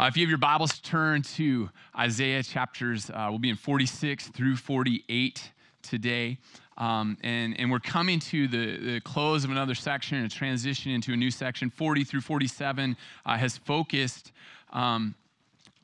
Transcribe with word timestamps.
Uh, 0.00 0.06
if 0.06 0.16
you 0.16 0.22
have 0.22 0.30
your 0.30 0.38
Bibles, 0.38 0.78
turn 0.78 1.20
to 1.20 1.68
Isaiah 1.94 2.42
chapters, 2.42 3.10
uh, 3.10 3.26
we'll 3.28 3.38
be 3.38 3.50
in 3.50 3.56
46 3.56 4.28
through 4.28 4.56
48 4.56 5.52
today. 5.82 6.38
Um, 6.78 7.18
and, 7.22 7.60
and 7.60 7.70
we're 7.70 7.80
coming 7.80 8.18
to 8.20 8.48
the, 8.48 8.78
the 8.78 9.00
close 9.02 9.44
of 9.44 9.50
another 9.50 9.74
section 9.74 10.16
and 10.16 10.24
a 10.24 10.34
transition 10.34 10.90
into 10.90 11.12
a 11.12 11.16
new 11.16 11.30
section. 11.30 11.68
40 11.68 12.04
through 12.04 12.22
47 12.22 12.96
uh, 13.26 13.36
has 13.36 13.58
focused 13.58 14.32
um, 14.72 15.14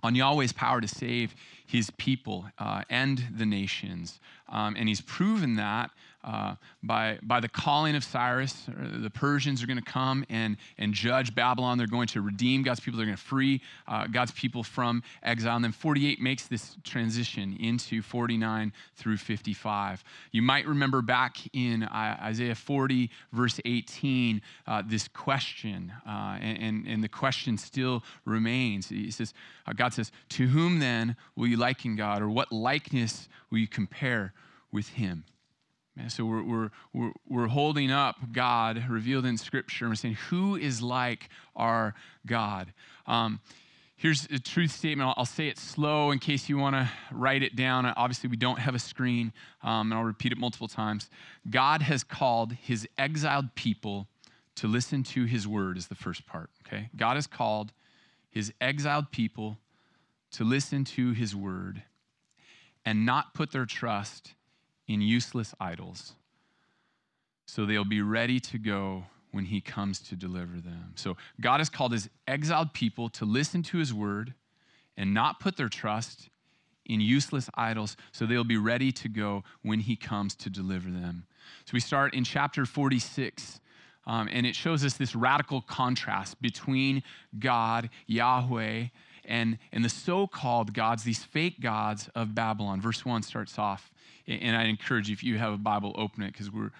on 0.03 0.15
Yahweh's 0.15 0.51
power 0.51 0.81
to 0.81 0.89
save 0.89 1.35
his 1.67 1.91
people 1.99 2.47
uh, 2.59 2.85
and 2.89 3.23
the 3.37 3.45
nations. 3.45 4.19
Um, 4.49 4.77
and 4.79 4.89
he's 4.89 5.03
proven 5.03 5.57
that 5.57 5.91
uh, 6.27 6.57
by, 6.83 7.19
by 7.23 7.39
the 7.41 7.49
calling 7.49 7.95
of 7.95 8.03
Cyrus. 8.03 8.67
Uh, 8.69 8.99
the 9.01 9.11
Persians 9.11 9.63
are 9.63 9.67
going 9.67 9.79
to 9.79 9.85
come 9.85 10.25
and, 10.29 10.57
and 10.77 10.93
judge 10.93 11.35
Babylon. 11.35 11.79
They're 11.79 11.87
going 11.87 12.09
to 12.09 12.21
redeem 12.21 12.63
God's 12.63 12.81
people. 12.81 12.99
They're 12.99 13.07
going 13.07 13.17
to 13.17 13.23
free 13.23 13.63
uh, 13.87 14.09
God's 14.09 14.33
people 14.33 14.65
from 14.65 15.03
exile. 15.23 15.57
And 15.57 15.65
then 15.65 15.73
48 15.73 16.21
makes 16.21 16.47
this 16.49 16.77
transition 16.83 17.57
into 17.61 18.03
49 18.03 18.73
through 18.97 19.17
55. 19.19 20.03
You 20.33 20.43
might 20.43 20.67
remember 20.67 21.01
back 21.01 21.37
in 21.53 21.85
uh, 21.85 22.19
Isaiah 22.21 22.57
40, 22.57 23.09
verse 23.33 23.61
18, 23.65 24.43
uh, 24.67 24.83
this 24.85 25.07
question, 25.07 25.93
uh, 26.07 26.39
and, 26.41 26.87
and 26.87 27.05
the 27.05 27.09
question 27.09 27.57
still 27.57 28.03
remains. 28.25 28.89
He 28.89 29.11
says, 29.13 29.33
God 29.77 29.95
says, 29.95 30.11
To 30.31 30.49
whom 30.49 30.81
then 30.81 31.17
will 31.37 31.47
you 31.47 31.57
liken 31.57 31.95
God, 31.95 32.21
or 32.21 32.29
what 32.29 32.51
likeness 32.51 33.29
will 33.51 33.59
you 33.59 33.69
compare 33.69 34.33
with 34.73 34.89
him? 34.89 35.25
So 36.09 36.27
we're, 36.27 36.43
we're, 36.43 36.71
we're, 36.93 37.13
we're 37.27 37.47
holding 37.47 37.91
up 37.91 38.17
God 38.33 38.85
revealed 38.89 39.25
in 39.25 39.39
Scripture 39.39 39.87
and 39.87 39.93
we're 39.93 39.97
saying, 39.97 40.19
Who 40.29 40.57
is 40.57 40.83
like 40.83 41.31
our 41.55 41.95
God? 42.27 42.73
Um, 43.07 43.41
here's 43.97 44.27
a 44.27 44.39
truth 44.39 44.73
statement. 44.73 45.09
I'll, 45.09 45.15
I'll, 45.19 45.25
say 45.25 45.49
it 45.49 45.59
slow 45.59 46.11
in 46.11 46.19
case 46.19 46.49
you 46.49 46.59
want 46.59 46.77
to 46.77 46.91
write 47.11 47.43
it 47.43 47.57
down. 47.57 47.87
Obviously, 47.87 48.29
we 48.29 48.37
don't 48.37 48.59
have 48.59 48.75
a 48.75 48.79
screen, 48.79 49.33
um, 49.63 49.91
and 49.91 49.99
I'll 49.99 50.05
repeat 50.05 50.33
it 50.33 50.39
multiple 50.39 50.69
times. 50.69 51.09
God 51.49 51.83
has 51.83 52.05
called 52.05 52.53
his 52.53 52.87
exiled 52.99 53.55
people 53.55 54.07
to 54.57 54.69
listen 54.69 55.03
to 55.03 55.25
his 55.25 55.49
word, 55.49 55.79
is 55.79 55.87
the 55.87 55.95
first 55.95 56.27
part, 56.27 56.51
okay? 56.67 56.91
God 56.97 57.15
has 57.15 57.27
called 57.27 57.73
his 58.31 58.53
exiled 58.61 59.11
people 59.11 59.59
to 60.33 60.45
listen 60.45 60.85
to 60.85 61.13
his 61.13 61.35
word 61.35 61.83
and 62.85 63.07
not 63.07 63.35
put 63.35 63.51
their 63.51 63.65
trust 63.65 64.35
in 64.89 65.01
useless 65.01 65.55
idols 65.61 66.15
so 67.47 67.65
they'll 67.65 67.85
be 67.85 68.03
ready 68.03 68.41
to 68.41 68.59
go 68.59 69.05
when 69.31 69.45
he 69.47 69.61
comes 69.61 70.01
to 70.01 70.17
deliver 70.17 70.61
them. 70.61 70.93
So 70.97 71.17
God 71.41 71.61
has 71.61 71.69
called 71.69 71.93
his 71.93 72.09
exiled 72.27 72.73
people 72.73 73.09
to 73.11 73.25
listen 73.25 73.63
to 73.65 73.79
his 73.79 73.95
word 73.95 74.35
and 74.97 75.15
not 75.15 75.41
put 75.41 75.57
their 75.57 75.69
trust 75.69 76.29
in 76.85 77.01
useless 77.01 77.49
idols 77.55 77.97
so 78.13 78.27
they'll 78.27 78.45
be 78.45 78.57
ready 78.57 78.93
to 78.93 79.09
go 79.09 79.45
when 79.63 79.81
he 79.81 79.97
comes 79.97 80.35
to 80.37 80.51
deliver 80.51 80.91
them. 80.91 81.27
So 81.65 81.71
we 81.75 81.81
start 81.81 82.15
in 82.15 82.25
chapter 82.25 82.65
46. 82.65 83.61
Um, 84.09 84.29
and 84.31 84.47
it 84.47 84.55
shows 84.55 84.85
us 84.85 84.95
this 84.95 85.17
radical 85.17 85.61
contrast 85.61 86.41
between 86.41 87.03
God, 87.41 87.91
Yahweh, 88.07 88.87
and, 89.25 89.59
and 89.73 89.85
the 89.85 89.89
so 89.89 90.29
called 90.29 90.73
gods, 90.73 91.03
these 91.03 91.25
fake 91.25 91.61
gods 91.61 92.09
of 92.15 92.33
Babylon. 92.33 92.81
Verse 92.81 93.05
1 93.05 93.23
starts 93.23 93.59
off 93.59 93.91
and 94.27 94.57
I 94.57 94.65
encourage 94.65 95.09
you, 95.09 95.13
if 95.13 95.23
you 95.23 95.39
have 95.39 95.53
a 95.53 95.59
Bible, 95.59 95.95
open 95.97 96.23
it 96.23 96.33
because 96.33 96.51
we're, 96.51 96.71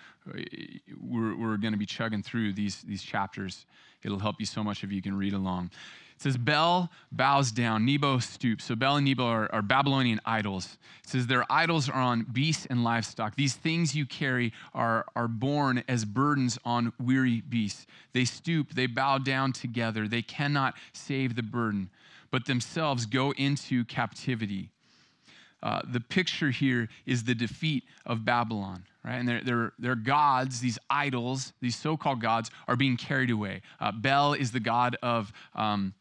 we're, 1.01 1.37
we're 1.37 1.57
going 1.57 1.73
to 1.73 1.79
be 1.79 1.87
chugging 1.87 2.23
through 2.23 2.53
these, 2.55 2.83
these 2.83 3.03
chapters. 3.03 3.67
It'll 4.03 4.19
help 4.19 4.37
you 4.39 4.47
so 4.47 4.65
much 4.65 4.83
if 4.83 4.91
you 4.91 5.01
can 5.01 5.17
read 5.17 5.33
along. 5.33 5.71
It 6.17 6.23
says, 6.23 6.37
Bel 6.39 6.91
bows 7.13 7.53
down, 7.53 7.85
Nebo 7.85 8.19
stoops. 8.19 8.65
So 8.65 8.75
Bel 8.75 8.97
and 8.97 9.07
Nebo 9.07 9.25
are, 9.25 9.53
are, 9.53 9.63
Babylonian 9.63 10.21
idols. 10.25 10.79
It 11.05 11.11
says, 11.11 11.27
their 11.27 11.45
idols 11.51 11.89
are 11.91 12.01
on 12.01 12.27
beasts 12.33 12.67
and 12.71 12.83
livestock. 12.83 13.37
These 13.37 13.55
things 13.55 13.95
you 13.95 14.07
carry 14.07 14.53
are, 14.75 15.05
are 15.15 15.29
borne 15.29 15.85
as 15.89 16.05
burdens 16.07 16.59
on 16.65 16.95
weary 16.99 17.43
beasts. 17.43 17.87
They 18.15 18.25
stoop, 18.25 18.75
they 18.75 18.87
bow 18.87 19.19
down 19.19 19.53
together. 19.53 20.09
They 20.09 20.23
cannot 20.23 20.75
save 20.95 21.37
the 21.37 21.43
burden, 21.43 21.91
but 22.31 22.47
themselves 22.47 23.05
go 23.05 23.33
into 23.33 23.85
captivity. 23.85 24.71
Uh, 25.63 25.81
the 25.91 26.01
picture 26.01 26.51
here 26.51 26.89
is 27.07 27.25
the 27.25 27.35
defeat 27.35 27.85
of 28.05 28.25
Babylon, 28.25 28.85
right? 29.05 29.17
And 29.17 29.29
their, 29.29 29.43
their, 29.43 29.73
their 29.79 29.95
gods, 29.95 30.61
these 30.61 30.79
idols, 30.91 31.53
these 31.61 31.77
so 31.77 31.97
called 31.97 32.21
gods, 32.21 32.51
are 32.69 32.77
being 32.77 32.97
carried 32.97 33.31
away. 33.31 33.63
Uh, 33.81 33.93
Bel 33.93 34.35
is 34.35 34.53
the 34.53 34.61
god 34.61 34.97
of. 35.03 35.33
Um, 35.55 35.95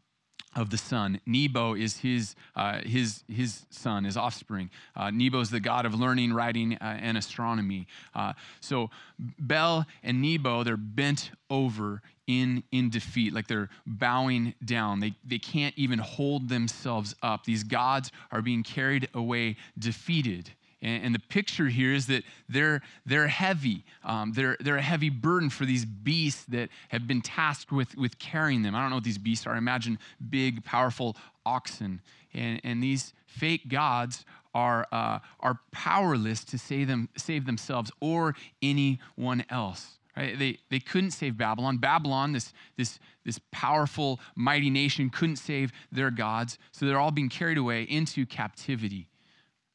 of 0.55 0.69
the 0.69 0.77
sun. 0.77 1.19
Nebo 1.25 1.73
is 1.73 1.97
his, 1.97 2.35
uh, 2.55 2.79
his, 2.79 3.23
his 3.27 3.65
son, 3.69 4.05
his 4.05 4.15
offspring. 4.15 4.69
Uh, 4.95 5.11
Nebo 5.11 5.41
is 5.41 5.49
the 5.49 5.59
god 5.59 5.85
of 5.85 5.93
learning, 5.93 6.33
writing, 6.33 6.75
uh, 6.75 6.97
and 7.01 7.17
astronomy. 7.17 7.87
Uh, 8.13 8.33
so 8.61 8.89
Bel 9.19 9.85
and 10.01 10.21
Nebo, 10.21 10.63
they're 10.63 10.77
bent 10.77 11.31
over 11.49 12.01
in, 12.27 12.63
in 12.71 12.89
defeat, 12.89 13.33
like 13.33 13.47
they're 13.47 13.69
bowing 13.85 14.53
down. 14.63 14.99
They, 14.99 15.13
they 15.25 15.37
can't 15.37 15.73
even 15.77 15.99
hold 15.99 16.49
themselves 16.49 17.15
up. 17.21 17.43
These 17.43 17.63
gods 17.63 18.11
are 18.31 18.41
being 18.41 18.63
carried 18.63 19.09
away 19.13 19.57
defeated. 19.77 20.51
And, 20.81 21.05
and 21.05 21.15
the 21.15 21.19
picture 21.19 21.67
here 21.67 21.93
is 21.93 22.07
that 22.07 22.23
they're, 22.49 22.81
they're 23.05 23.27
heavy. 23.27 23.83
Um, 24.03 24.33
they're, 24.33 24.57
they're 24.59 24.77
a 24.77 24.81
heavy 24.81 25.09
burden 25.09 25.49
for 25.49 25.65
these 25.65 25.85
beasts 25.85 26.45
that 26.45 26.69
have 26.89 27.07
been 27.07 27.21
tasked 27.21 27.71
with, 27.71 27.95
with 27.95 28.17
carrying 28.17 28.63
them. 28.63 28.75
I 28.75 28.81
don't 28.81 28.89
know 28.89 28.97
what 28.97 29.03
these 29.03 29.17
beasts 29.17 29.45
are. 29.45 29.53
I 29.53 29.57
imagine 29.57 29.99
big, 30.29 30.63
powerful 30.63 31.15
oxen. 31.45 32.01
And, 32.33 32.59
and 32.63 32.81
these 32.81 33.13
fake 33.27 33.69
gods 33.69 34.25
are, 34.53 34.87
uh, 34.91 35.19
are 35.41 35.59
powerless 35.71 36.43
to 36.45 36.57
save, 36.57 36.87
them, 36.87 37.09
save 37.17 37.45
themselves 37.45 37.91
or 37.99 38.35
anyone 38.61 39.45
else. 39.49 39.99
Right? 40.17 40.37
They, 40.37 40.59
they 40.69 40.79
couldn't 40.79 41.11
save 41.11 41.37
Babylon. 41.37 41.77
Babylon, 41.77 42.31
this, 42.31 42.53
this, 42.77 42.99
this 43.25 43.39
powerful, 43.51 44.19
mighty 44.35 44.69
nation, 44.69 45.09
couldn't 45.09 45.35
save 45.37 45.71
their 45.91 46.09
gods. 46.09 46.57
So 46.71 46.85
they're 46.85 46.99
all 46.99 47.11
being 47.11 47.29
carried 47.29 47.57
away 47.57 47.83
into 47.83 48.25
captivity. 48.25 49.09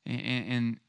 And, 0.06 0.46
and, 0.48 0.80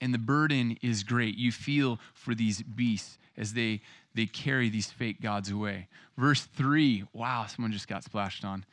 and 0.00 0.14
the 0.14 0.18
burden 0.18 0.76
is 0.82 1.04
great. 1.04 1.36
You 1.36 1.52
feel 1.52 2.00
for 2.14 2.34
these 2.34 2.62
beasts 2.62 3.18
as 3.36 3.52
they, 3.52 3.80
they 4.14 4.26
carry 4.26 4.68
these 4.68 4.90
fake 4.90 5.20
gods 5.20 5.50
away. 5.50 5.86
Verse 6.16 6.42
3, 6.56 7.04
wow, 7.12 7.46
someone 7.46 7.72
just 7.72 7.86
got 7.86 8.02
splashed 8.02 8.44
on. 8.44 8.64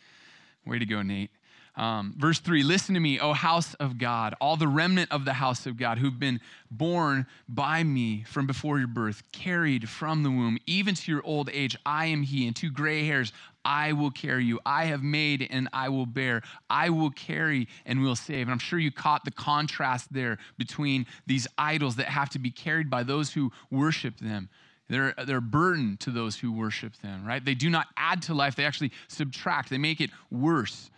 Way 0.66 0.80
to 0.80 0.86
go, 0.86 1.02
Nate. 1.04 1.30
Um, 1.78 2.16
verse 2.18 2.40
3 2.40 2.64
Listen 2.64 2.96
to 2.96 3.00
me, 3.00 3.20
O 3.20 3.34
house 3.34 3.76
of 3.76 3.98
God, 3.98 4.34
all 4.42 4.58
the 4.58 4.68
remnant 4.68 5.12
of 5.12 5.26
the 5.26 5.34
house 5.34 5.66
of 5.68 5.78
God 5.78 6.00
who've 6.00 6.20
been 6.20 6.42
born 6.72 7.28
by 7.48 7.84
me 7.84 8.24
from 8.28 8.48
before 8.48 8.80
your 8.80 8.88
birth, 8.88 9.24
carried 9.32 9.88
from 9.88 10.24
the 10.24 10.32
womb, 10.32 10.58
even 10.66 10.96
to 10.96 11.12
your 11.12 11.22
old 11.24 11.50
age. 11.54 11.78
I 11.86 12.08
am 12.08 12.24
He, 12.24 12.48
and 12.48 12.56
to 12.58 12.72
gray 12.72 13.06
hairs 13.06 13.32
I 13.64 13.92
will 13.92 14.12
carry 14.12 14.46
you. 14.46 14.62
I 14.66 14.86
have 14.86 15.04
made 15.04 15.46
and 15.52 15.68
I 15.74 15.90
will 15.90 16.06
bear. 16.06 16.42
I 16.70 16.90
will 16.90 17.12
carry 17.12 17.68
and 17.86 18.02
will 18.02 18.16
save. 18.16 18.44
And 18.44 18.52
I'm 18.52 18.60
sure 18.60 18.80
you 18.80 18.92
caught 18.92 19.26
the 19.26 19.32
contrast 19.32 20.12
there 20.14 20.38
between 20.58 21.06
these 21.28 21.48
idols 21.58 21.98
that 21.98 22.08
have 22.08 22.30
to 22.30 22.40
be 22.40 22.50
carried 22.50 22.90
by 22.90 23.04
those 23.04 23.34
who 23.34 23.52
worship 23.70 24.20
them. 24.20 24.48
They're, 24.88 25.14
they're 25.26 25.38
a 25.38 25.42
burden 25.42 25.98
to 25.98 26.12
those 26.12 26.38
who 26.38 26.54
worship 26.54 26.96
them, 27.02 27.26
right? 27.26 27.44
They 27.44 27.56
do 27.56 27.70
not 27.70 27.88
add 27.98 28.22
to 28.24 28.34
life, 28.34 28.56
they 28.56 28.64
actually 28.64 28.94
subtract, 29.10 29.70
they 29.70 29.78
make 29.78 30.00
it 30.00 30.12
worse. 30.32 30.90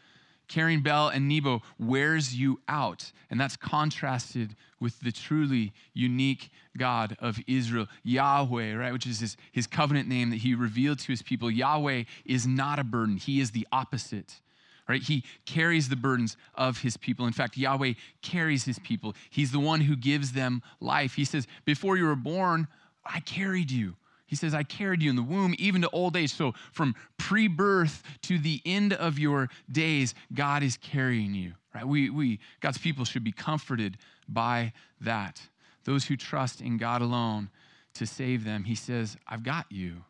Carrying 0.49 0.81
Bel 0.81 1.07
and 1.07 1.29
Nebo 1.29 1.61
wears 1.77 2.35
you 2.35 2.59
out. 2.67 3.11
And 3.29 3.39
that's 3.39 3.55
contrasted 3.55 4.55
with 4.79 4.99
the 4.99 5.11
truly 5.11 5.71
unique 5.93 6.49
God 6.75 7.15
of 7.19 7.39
Israel, 7.47 7.87
Yahweh, 8.03 8.73
right, 8.73 8.91
which 8.91 9.05
is 9.05 9.19
his, 9.19 9.37
his 9.51 9.67
covenant 9.67 10.09
name 10.09 10.31
that 10.31 10.37
he 10.37 10.55
revealed 10.55 10.99
to 10.99 11.07
his 11.07 11.21
people. 11.21 11.51
Yahweh 11.51 12.03
is 12.25 12.47
not 12.47 12.79
a 12.79 12.83
burden, 12.83 13.17
he 13.17 13.39
is 13.39 13.51
the 13.51 13.67
opposite. 13.71 14.41
Right? 14.87 15.03
He 15.03 15.23
carries 15.45 15.87
the 15.87 15.95
burdens 15.95 16.35
of 16.55 16.79
his 16.79 16.97
people. 16.97 17.27
In 17.27 17.33
fact, 17.33 17.55
Yahweh 17.57 17.93
carries 18.23 18.65
his 18.65 18.79
people. 18.79 19.13
He's 19.29 19.51
the 19.51 19.59
one 19.59 19.81
who 19.81 19.95
gives 19.95 20.31
them 20.31 20.63
life. 20.79 21.13
He 21.13 21.25
says, 21.25 21.45
Before 21.63 21.95
you 21.95 22.05
were 22.05 22.15
born, 22.15 22.67
I 23.05 23.19
carried 23.19 23.69
you. 23.69 23.97
He 24.29 24.35
says, 24.35 24.53
I 24.53 24.61
carried 24.61 25.01
you 25.01 25.09
in 25.09 25.15
the 25.15 25.23
womb, 25.23 25.55
even 25.57 25.81
to 25.81 25.89
old 25.89 26.15
age. 26.15 26.31
So 26.31 26.53
from 26.71 26.93
pre 27.17 27.47
birth 27.47 28.03
to 28.21 28.37
the 28.37 28.61
end 28.63 28.93
of 28.93 29.17
your 29.17 29.49
days, 29.71 30.13
God 30.31 30.61
is 30.61 30.77
carrying 30.77 31.33
you. 31.33 31.53
Right? 31.73 31.83
We, 31.83 32.11
we, 32.11 32.39
God's 32.61 32.77
people 32.77 33.05
should 33.05 33.23
be 33.23 33.31
comforted 33.31 33.97
by 34.27 34.73
that. 35.01 35.41
Those 35.83 36.05
who 36.05 36.15
trust 36.15 36.61
in 36.61 36.77
God 36.77 37.01
alone 37.01 37.49
to 37.95 38.05
save 38.05 38.43
them, 38.43 38.65
He 38.65 38.75
says, 38.75 39.17
I've 39.27 39.41
got 39.41 39.65
you. 39.71 40.03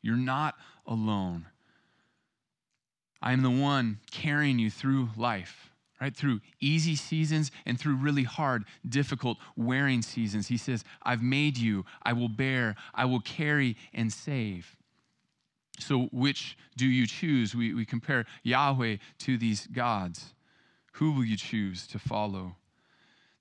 You're 0.00 0.16
not 0.16 0.54
alone. 0.86 1.44
I 3.20 3.34
am 3.34 3.42
the 3.42 3.50
one 3.50 3.98
carrying 4.10 4.58
you 4.58 4.70
through 4.70 5.10
life 5.14 5.67
right? 6.00 6.16
Through 6.16 6.40
easy 6.60 6.94
seasons 6.94 7.50
and 7.66 7.78
through 7.78 7.96
really 7.96 8.22
hard, 8.24 8.64
difficult, 8.88 9.38
wearing 9.56 10.02
seasons. 10.02 10.48
He 10.48 10.56
says, 10.56 10.84
I've 11.02 11.22
made 11.22 11.56
you, 11.56 11.84
I 12.02 12.12
will 12.12 12.28
bear, 12.28 12.76
I 12.94 13.04
will 13.04 13.20
carry 13.20 13.76
and 13.92 14.12
save. 14.12 14.76
So, 15.78 16.08
which 16.12 16.56
do 16.76 16.86
you 16.86 17.06
choose? 17.06 17.54
We, 17.54 17.72
we 17.74 17.84
compare 17.84 18.26
Yahweh 18.42 18.96
to 19.18 19.38
these 19.38 19.66
gods. 19.68 20.34
Who 20.92 21.12
will 21.12 21.24
you 21.24 21.36
choose 21.36 21.86
to 21.88 21.98
follow? 21.98 22.56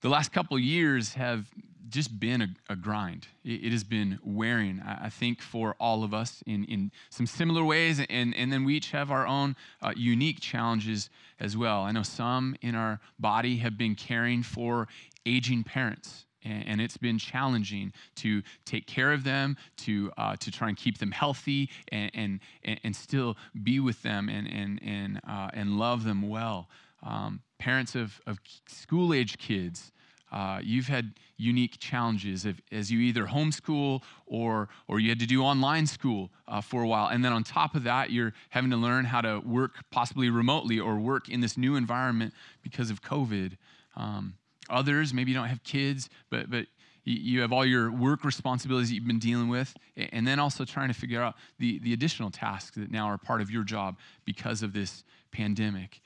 The 0.02 0.10
last 0.10 0.32
couple 0.32 0.60
years 0.60 1.16
have 1.16 1.48
just 1.90 2.20
been 2.20 2.42
a, 2.42 2.48
a 2.70 2.76
grind. 2.76 3.28
It, 3.44 3.66
it, 3.66 3.72
has 3.72 3.84
been 3.84 4.20
wearing, 4.24 4.82
I, 4.86 5.06
I, 5.06 5.10
think, 5.10 5.42
for 5.42 5.76
all 5.80 6.04
of 6.04 6.14
us 6.14 6.44
in, 6.46 6.64
in 6.66 6.92
some 7.10 7.26
similar 7.26 7.64
ways, 7.64 8.00
and, 8.10 8.36
and 8.36 8.52
then 8.52 8.64
we 8.64 8.76
each 8.76 8.92
have 8.92 9.12
our 9.12 9.26
own 9.28 9.56
uh, 9.82 9.94
unique 9.96 10.40
challenges 10.40 11.10
as 11.40 11.56
well. 11.56 11.82
I 11.82 11.92
know 11.92 12.04
some 12.04 12.56
in 12.62 12.76
our 12.76 13.00
body 13.20 13.58
have 13.58 13.78
been 13.78 13.96
caring 13.96 14.44
for 14.44 14.88
aging 15.26 15.64
parents 15.64 16.26
and 16.44 16.80
it's 16.80 16.98
been 16.98 17.18
challenging 17.18 17.92
to 18.16 18.42
take 18.66 18.88
care 18.88 19.12
of 19.12 19.24
them, 19.24 19.58
to 19.78 20.12
uh, 20.18 20.36
to 20.38 20.52
try 20.52 20.70
and 20.70 20.78
keep 20.78 20.98
them 20.98 21.12
healthy, 21.12 21.70
and 21.92 22.40
and, 22.64 22.80
and 22.84 22.96
still 22.96 23.38
be 23.64 23.80
with 23.80 24.02
them 24.02 24.30
and 24.30 24.48
and 24.48 24.80
and 24.84 25.20
uh, 25.28 25.50
and 25.54 25.78
love 25.78 26.04
them 26.04 26.28
well. 26.28 26.70
Um, 27.04 27.42
parents 27.60 27.96
of 27.96 28.22
of 28.26 28.40
school 28.68 29.14
age 29.14 29.38
kids. 29.38 29.92
Uh, 30.32 30.60
you've 30.62 30.88
had 30.88 31.14
unique 31.38 31.78
challenges 31.80 32.46
if, 32.46 32.60
as 32.72 32.92
you 32.92 33.00
either 33.00 33.26
homeschool 33.26 34.02
or, 34.26 34.70
or 34.88 35.00
you 35.00 35.10
had 35.10 35.20
to 35.20 35.28
do 35.28 35.42
online 35.42 35.88
school 35.88 36.30
uh, 36.48 36.62
for 36.62 36.82
a 36.82 36.88
while. 36.88 37.08
And 37.08 37.24
then 37.24 37.32
on 37.32 37.44
top 37.44 37.76
of 37.76 37.84
that, 37.84 38.12
you're 38.12 38.34
having 38.50 38.72
to 38.72 38.78
learn 38.78 39.06
how 39.06 39.22
to 39.22 39.40
work 39.40 39.76
possibly 39.92 40.30
remotely 40.30 40.80
or 40.80 40.98
work 40.98 41.30
in 41.30 41.40
this 41.42 41.58
new 41.58 41.76
environment 41.76 42.34
because 42.62 42.90
of 42.90 43.02
COVID. 43.02 43.58
Um, 43.96 44.36
Others, 44.70 45.14
maybe 45.14 45.32
you 45.32 45.38
don't 45.38 45.48
have 45.48 45.64
kids, 45.64 46.10
but, 46.30 46.50
but 46.50 46.66
you 47.06 47.40
have 47.40 47.54
all 47.54 47.66
your 47.66 47.90
work 47.90 48.26
responsibilities 48.26 48.90
that 48.90 48.96
you've 48.96 49.08
been 49.08 49.18
dealing 49.18 49.48
with, 49.48 49.74
and 49.96 50.28
then 50.28 50.40
also 50.40 50.66
trying 50.66 50.90
to 50.90 50.94
figure 50.94 51.22
out 51.22 51.36
the, 51.58 51.80
the 51.80 51.94
additional 51.94 52.30
tasks 52.30 52.76
that 52.76 52.92
now 52.92 53.06
are 53.06 53.18
part 53.18 53.40
of 53.40 53.50
your 53.50 53.64
job 53.64 53.96
because 54.26 54.64
of 54.64 54.74
this 54.74 55.06
pandemic. 55.32 56.02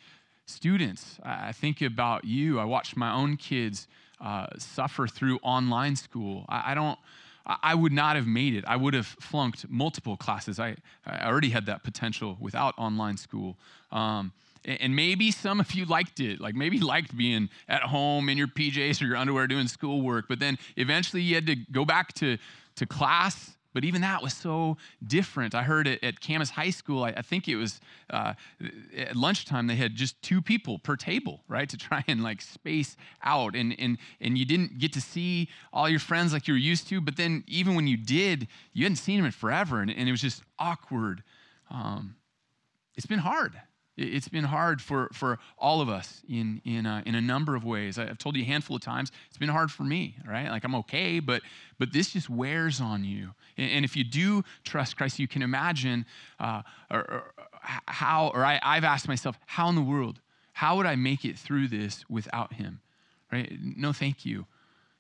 Students, 0.46 1.18
I 1.24 1.54
think 1.54 1.82
about 1.82 2.26
you. 2.26 2.60
I 2.60 2.66
watched 2.66 2.96
my 2.96 3.12
own 3.12 3.36
kids 3.36 3.88
uh, 4.22 4.48
suffer 4.58 5.08
through 5.08 5.40
online 5.42 5.96
school. 5.96 6.46
I, 6.48 6.72
I 6.72 6.76
don't. 6.76 6.98
I 7.44 7.74
would 7.74 7.92
not 7.92 8.16
have 8.18 8.28
made 8.28 8.54
it. 8.54 8.64
I 8.68 8.76
would 8.76 8.94
have 8.94 9.08
flunked 9.08 9.68
multiple 9.68 10.16
classes. 10.16 10.60
I, 10.60 10.76
I 11.08 11.28
already 11.28 11.50
had 11.50 11.66
that 11.66 11.84
potential 11.84 12.38
without 12.40 12.76
online 12.78 13.18
school. 13.18 13.58
Um, 13.92 14.32
and 14.64 14.96
maybe 14.96 15.32
some 15.32 15.60
of 15.60 15.74
you 15.74 15.86
liked 15.86 16.20
it. 16.20 16.40
Like 16.40 16.54
maybe 16.54 16.80
liked 16.80 17.18
being 17.18 17.50
at 17.68 17.82
home 17.82 18.30
in 18.30 18.38
your 18.38 18.48
PJs 18.48 19.02
or 19.02 19.06
your 19.06 19.18
underwear 19.18 19.48
doing 19.48 19.68
schoolwork. 19.68 20.26
But 20.30 20.40
then 20.40 20.60
eventually 20.78 21.24
you 21.24 21.34
had 21.34 21.48
to 21.48 21.56
go 21.56 21.84
back 21.84 22.14
to, 22.16 22.38
to 22.76 22.86
class. 22.86 23.56
But 23.74 23.86
even 23.86 24.02
that 24.02 24.22
was 24.22 24.34
so 24.34 24.78
different. 25.06 25.56
I 25.56 25.64
heard 25.64 25.88
it 25.88 26.04
at 26.04 26.20
Camas 26.20 26.50
High 26.50 26.70
School, 26.72 27.04
I, 27.04 27.10
I 27.10 27.22
think 27.22 27.48
it 27.48 27.56
was 27.56 27.80
uh, 28.10 28.34
at 28.98 29.16
lunchtime, 29.16 29.68
they 29.68 29.76
had 29.76 29.96
just 29.96 30.22
two 30.22 30.42
people 30.42 30.80
per 30.80 30.96
table, 30.96 31.42
right, 31.48 31.70
to 31.70 31.78
try 31.78 32.04
and 32.08 32.22
like 32.22 32.42
space 32.42 32.98
out. 33.24 33.56
And, 33.56 33.76
and, 33.80 33.98
and 34.20 34.38
you 34.38 34.46
didn't 34.46 34.78
get 34.80 34.92
to 34.94 35.02
see 35.02 35.50
all 35.72 35.88
your 35.88 36.00
friends 36.00 36.34
like 36.34 36.48
you 36.48 36.54
were 36.54 36.60
used 36.60 36.88
to. 36.90 37.00
But 37.00 37.18
then 37.18 37.44
even 37.48 37.76
when 37.76 37.88
you 37.88 37.98
did, 37.98 38.48
you 38.74 38.84
hadn't 38.84 38.98
seen 38.98 39.18
them 39.18 39.26
in 39.26 39.32
forever. 39.32 39.82
And, 39.82 39.90
and 39.90 40.08
it 40.08 40.12
was 40.12 40.22
just 40.22 40.44
awkward. 40.60 41.24
Um, 41.70 42.16
it's 42.96 43.06
been 43.06 43.20
hard. 43.20 43.54
It's 43.98 44.30
been 44.30 44.46
hard 44.46 44.82
for, 44.82 45.10
for 45.12 45.38
all 45.58 45.82
of 45.82 45.90
us 45.90 46.22
in, 46.30 46.62
in, 46.64 46.86
a, 46.86 47.04
in 47.06 47.16
a 47.16 47.22
number 47.22 47.56
of 47.56 47.66
ways. 47.66 48.00
I've 48.00 48.18
told 48.18 48.38
you 48.38 48.44
a 48.44 48.46
handful 48.46 48.78
of 48.78 48.82
times, 48.82 49.12
it's 49.28 49.38
been 49.38 49.50
hard 49.50 49.70
for 49.70 49.84
me, 49.84 50.16
right? 50.26 50.50
Like 50.50 50.64
I'm 50.64 50.76
okay, 50.76 51.20
but, 51.20 51.42
but 51.78 51.92
this 51.92 52.12
just 52.12 52.30
wears 52.30 52.80
on 52.80 53.04
you. 53.04 53.32
And, 53.58 53.84
if 53.84 53.98
you 53.98 54.04
do 54.06 54.44
trust 54.64 54.96
Christ, 54.96 55.20
you 55.20 55.28
can 55.28 55.42
imagine 55.42 56.06
uh, 56.40 56.62
or, 56.90 57.00
or 57.00 57.34
how, 57.62 58.32
or 58.34 58.46
I, 58.46 58.60
I've 58.64 58.86
asked 58.86 59.08
myself, 59.08 59.38
how 59.46 59.68
in 59.68 59.76
the 59.76 59.82
world, 59.82 60.22
how 60.54 60.78
would 60.78 60.86
I 60.86 60.96
make 60.96 61.26
it 61.26 61.38
through 61.38 61.68
this 61.68 62.06
without 62.10 62.54
him? 62.54 62.80
Right? 63.32 63.52
No, 63.62 63.92
thank 63.92 64.26
you. 64.26 64.46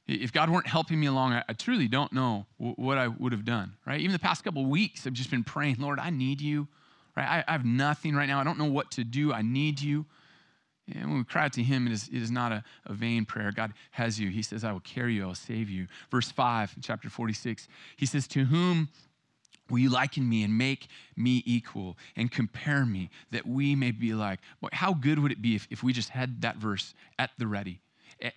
If 0.08 0.34
God 0.34 0.50
weren't 0.50 0.68
helping 0.68 1.00
me 1.00 1.08
along, 1.08 1.32
I, 1.34 1.44
I 1.48 1.54
truly 1.54 1.88
don't 1.88 2.12
know 2.12 2.46
what 2.58 2.98
I 2.98 3.08
would 3.08 3.32
have 3.32 3.46
done, 3.46 3.74
right? 3.86 4.00
Even 4.02 4.12
the 4.12 4.20
past 4.20 4.44
couple 4.44 4.66
weeks, 4.66 5.08
I've 5.08 5.14
just 5.14 5.32
been 5.32 5.44
praying, 5.44 5.78
Lord, 5.80 6.00
I 6.00 6.10
need 6.10 6.42
you. 6.42 6.68
Right? 7.16 7.28
I, 7.28 7.44
I, 7.48 7.52
have 7.52 7.66
nothing 7.66 8.16
right 8.16 8.28
now. 8.28 8.40
I 8.40 8.44
don't 8.44 8.58
know 8.58 8.72
what 8.72 8.92
to 8.92 9.04
do. 9.04 9.34
I 9.34 9.42
need 9.42 9.81
you. 9.81 10.06
And 10.94 11.10
when 11.10 11.18
we 11.19 11.24
cry 11.24 11.46
out 11.46 11.54
to 11.54 11.63
him, 11.63 11.88
it 11.88 11.94
is, 11.94 12.08
it 12.08 12.22
is 12.22 12.31
not 12.31 12.52
a, 12.52 12.63
a 12.86 12.94
vain 12.94 13.25
prayer. 13.25 13.52
God 13.52 13.74
has 13.92 14.19
you. 14.19 14.30
He 14.30 14.42
says, 14.42 14.63
I 14.63 14.72
will 14.72 14.80
carry 14.81 15.16
you, 15.16 15.24
I 15.24 15.28
will 15.28 15.36
save 15.36 15.69
you. 15.69 15.88
Verse 16.10 16.31
5, 16.31 16.75
chapter 16.81 17.10
46, 17.10 17.68
he 17.98 18.06
says, 18.06 18.28
To 18.30 18.46
whom 18.46 18.90
will 19.69 19.80
you 19.80 19.90
liken 19.90 20.28
me 20.28 20.44
and 20.44 20.58
make 20.58 20.88
me 21.16 21.44
equal 21.46 21.98
and 22.16 22.31
compare 22.31 22.86
me 22.86 23.10
that 23.31 23.46
we 23.46 23.75
may 23.75 23.92
be 23.92 24.13
like? 24.13 24.40
Boy, 24.60 24.69
how 24.74 24.94
good 24.94 25.19
would 25.19 25.31
it 25.31 25.42
be 25.42 25.56
if, 25.56 25.68
if 25.69 25.84
we 25.84 25.94
just 25.94 26.10
had 26.10 26.42
that 26.42 26.58
verse 26.58 26.94
at 27.19 27.31
the 27.38 27.48
ready? 27.48 27.80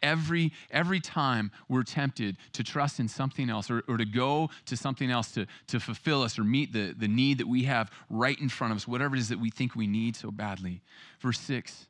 Every, 0.02 0.52
every 0.70 1.00
time 1.00 1.50
we're 1.68 1.82
tempted 1.82 2.36
to 2.52 2.62
trust 2.62 3.00
in 3.00 3.08
something 3.08 3.50
else 3.50 3.70
or, 3.70 3.82
or 3.88 3.96
to 3.96 4.04
go 4.04 4.50
to 4.66 4.76
something 4.76 5.10
else 5.10 5.32
to, 5.32 5.46
to 5.68 5.80
fulfill 5.80 6.22
us 6.22 6.38
or 6.38 6.44
meet 6.44 6.72
the, 6.72 6.94
the 6.96 7.08
need 7.08 7.38
that 7.38 7.48
we 7.48 7.64
have 7.64 7.90
right 8.08 8.38
in 8.40 8.48
front 8.48 8.72
of 8.72 8.76
us, 8.76 8.88
whatever 8.88 9.16
it 9.16 9.18
is 9.18 9.28
that 9.28 9.40
we 9.40 9.50
think 9.50 9.74
we 9.74 9.86
need 9.86 10.16
so 10.16 10.30
badly. 10.30 10.82
Verse 11.20 11.40
6 11.40 11.86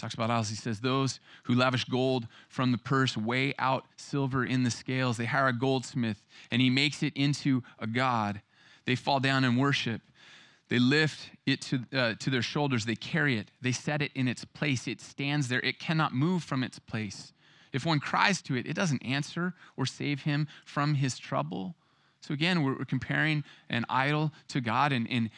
talks 0.00 0.14
about 0.14 0.30
us. 0.30 0.48
He 0.48 0.56
says, 0.56 0.80
Those 0.80 1.20
who 1.44 1.54
lavish 1.54 1.84
gold 1.84 2.26
from 2.48 2.72
the 2.72 2.78
purse 2.78 3.16
weigh 3.16 3.54
out 3.58 3.84
silver 3.96 4.44
in 4.44 4.64
the 4.64 4.70
scales. 4.70 5.16
They 5.16 5.26
hire 5.26 5.48
a 5.48 5.52
goldsmith 5.52 6.22
and 6.50 6.62
he 6.62 6.70
makes 6.70 7.02
it 7.02 7.12
into 7.14 7.62
a 7.78 7.86
god. 7.86 8.40
They 8.86 8.96
fall 8.96 9.20
down 9.20 9.44
and 9.44 9.58
worship. 9.58 10.00
They 10.70 10.78
lift 10.78 11.30
it 11.46 11.60
to, 11.62 11.80
uh, 11.92 12.14
to 12.20 12.30
their 12.30 12.42
shoulders. 12.42 12.84
They 12.84 12.94
carry 12.94 13.36
it. 13.36 13.50
They 13.60 13.72
set 13.72 14.00
it 14.00 14.12
in 14.14 14.28
its 14.28 14.44
place. 14.44 14.86
It 14.86 15.00
stands 15.00 15.48
there. 15.48 15.60
It 15.60 15.80
cannot 15.80 16.14
move 16.14 16.44
from 16.44 16.62
its 16.62 16.78
place. 16.78 17.32
If 17.72 17.84
one 17.84 17.98
cries 17.98 18.40
to 18.42 18.56
it, 18.56 18.66
it 18.66 18.74
doesn't 18.74 19.04
answer 19.04 19.54
or 19.76 19.84
save 19.84 20.22
him 20.22 20.46
from 20.64 20.94
his 20.94 21.18
trouble. 21.18 21.74
So 22.20 22.32
again, 22.34 22.62
we're, 22.62 22.84
comparing 22.84 23.42
an 23.68 23.84
idol 23.88 24.32
to 24.48 24.60
God, 24.60 24.92
and, 24.92 25.10
and 25.10 25.30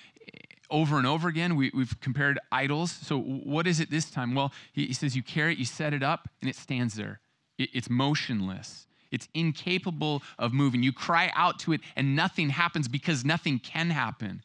over 0.71 0.99
and 0.99 1.07
over 1.07 1.29
again, 1.29 1.57
we, 1.57 1.71
have 1.77 1.99
compared 2.01 2.39
idols. 2.51 2.91
So 2.91 3.19
what 3.19 3.67
is 3.67 3.81
it 3.81 3.91
this 3.91 4.11
time? 4.11 4.35
Well, 4.35 4.53
he, 4.73 4.87
he, 4.87 4.93
says 4.93 5.17
you 5.17 5.23
carry 5.23 5.53
it, 5.53 5.59
you 5.59 5.65
set 5.65 5.95
it 5.95 6.03
up, 6.03 6.29
and 6.41 6.51
it 6.51 6.57
stands 6.57 6.95
there. 6.95 7.21
It, 7.57 7.71
it's 7.73 7.89
motionless. 7.89 8.87
It's 9.11 9.29
incapable 9.35 10.23
of 10.39 10.53
moving. 10.53 10.83
You 10.83 10.93
cry 10.93 11.31
out 11.35 11.59
to 11.61 11.73
it, 11.73 11.81
and 11.97 12.17
nothing 12.17 12.51
happens 12.51 12.89
because 12.89 13.25
nothing 13.25 13.59
can 13.59 13.91
happen. 13.91 14.43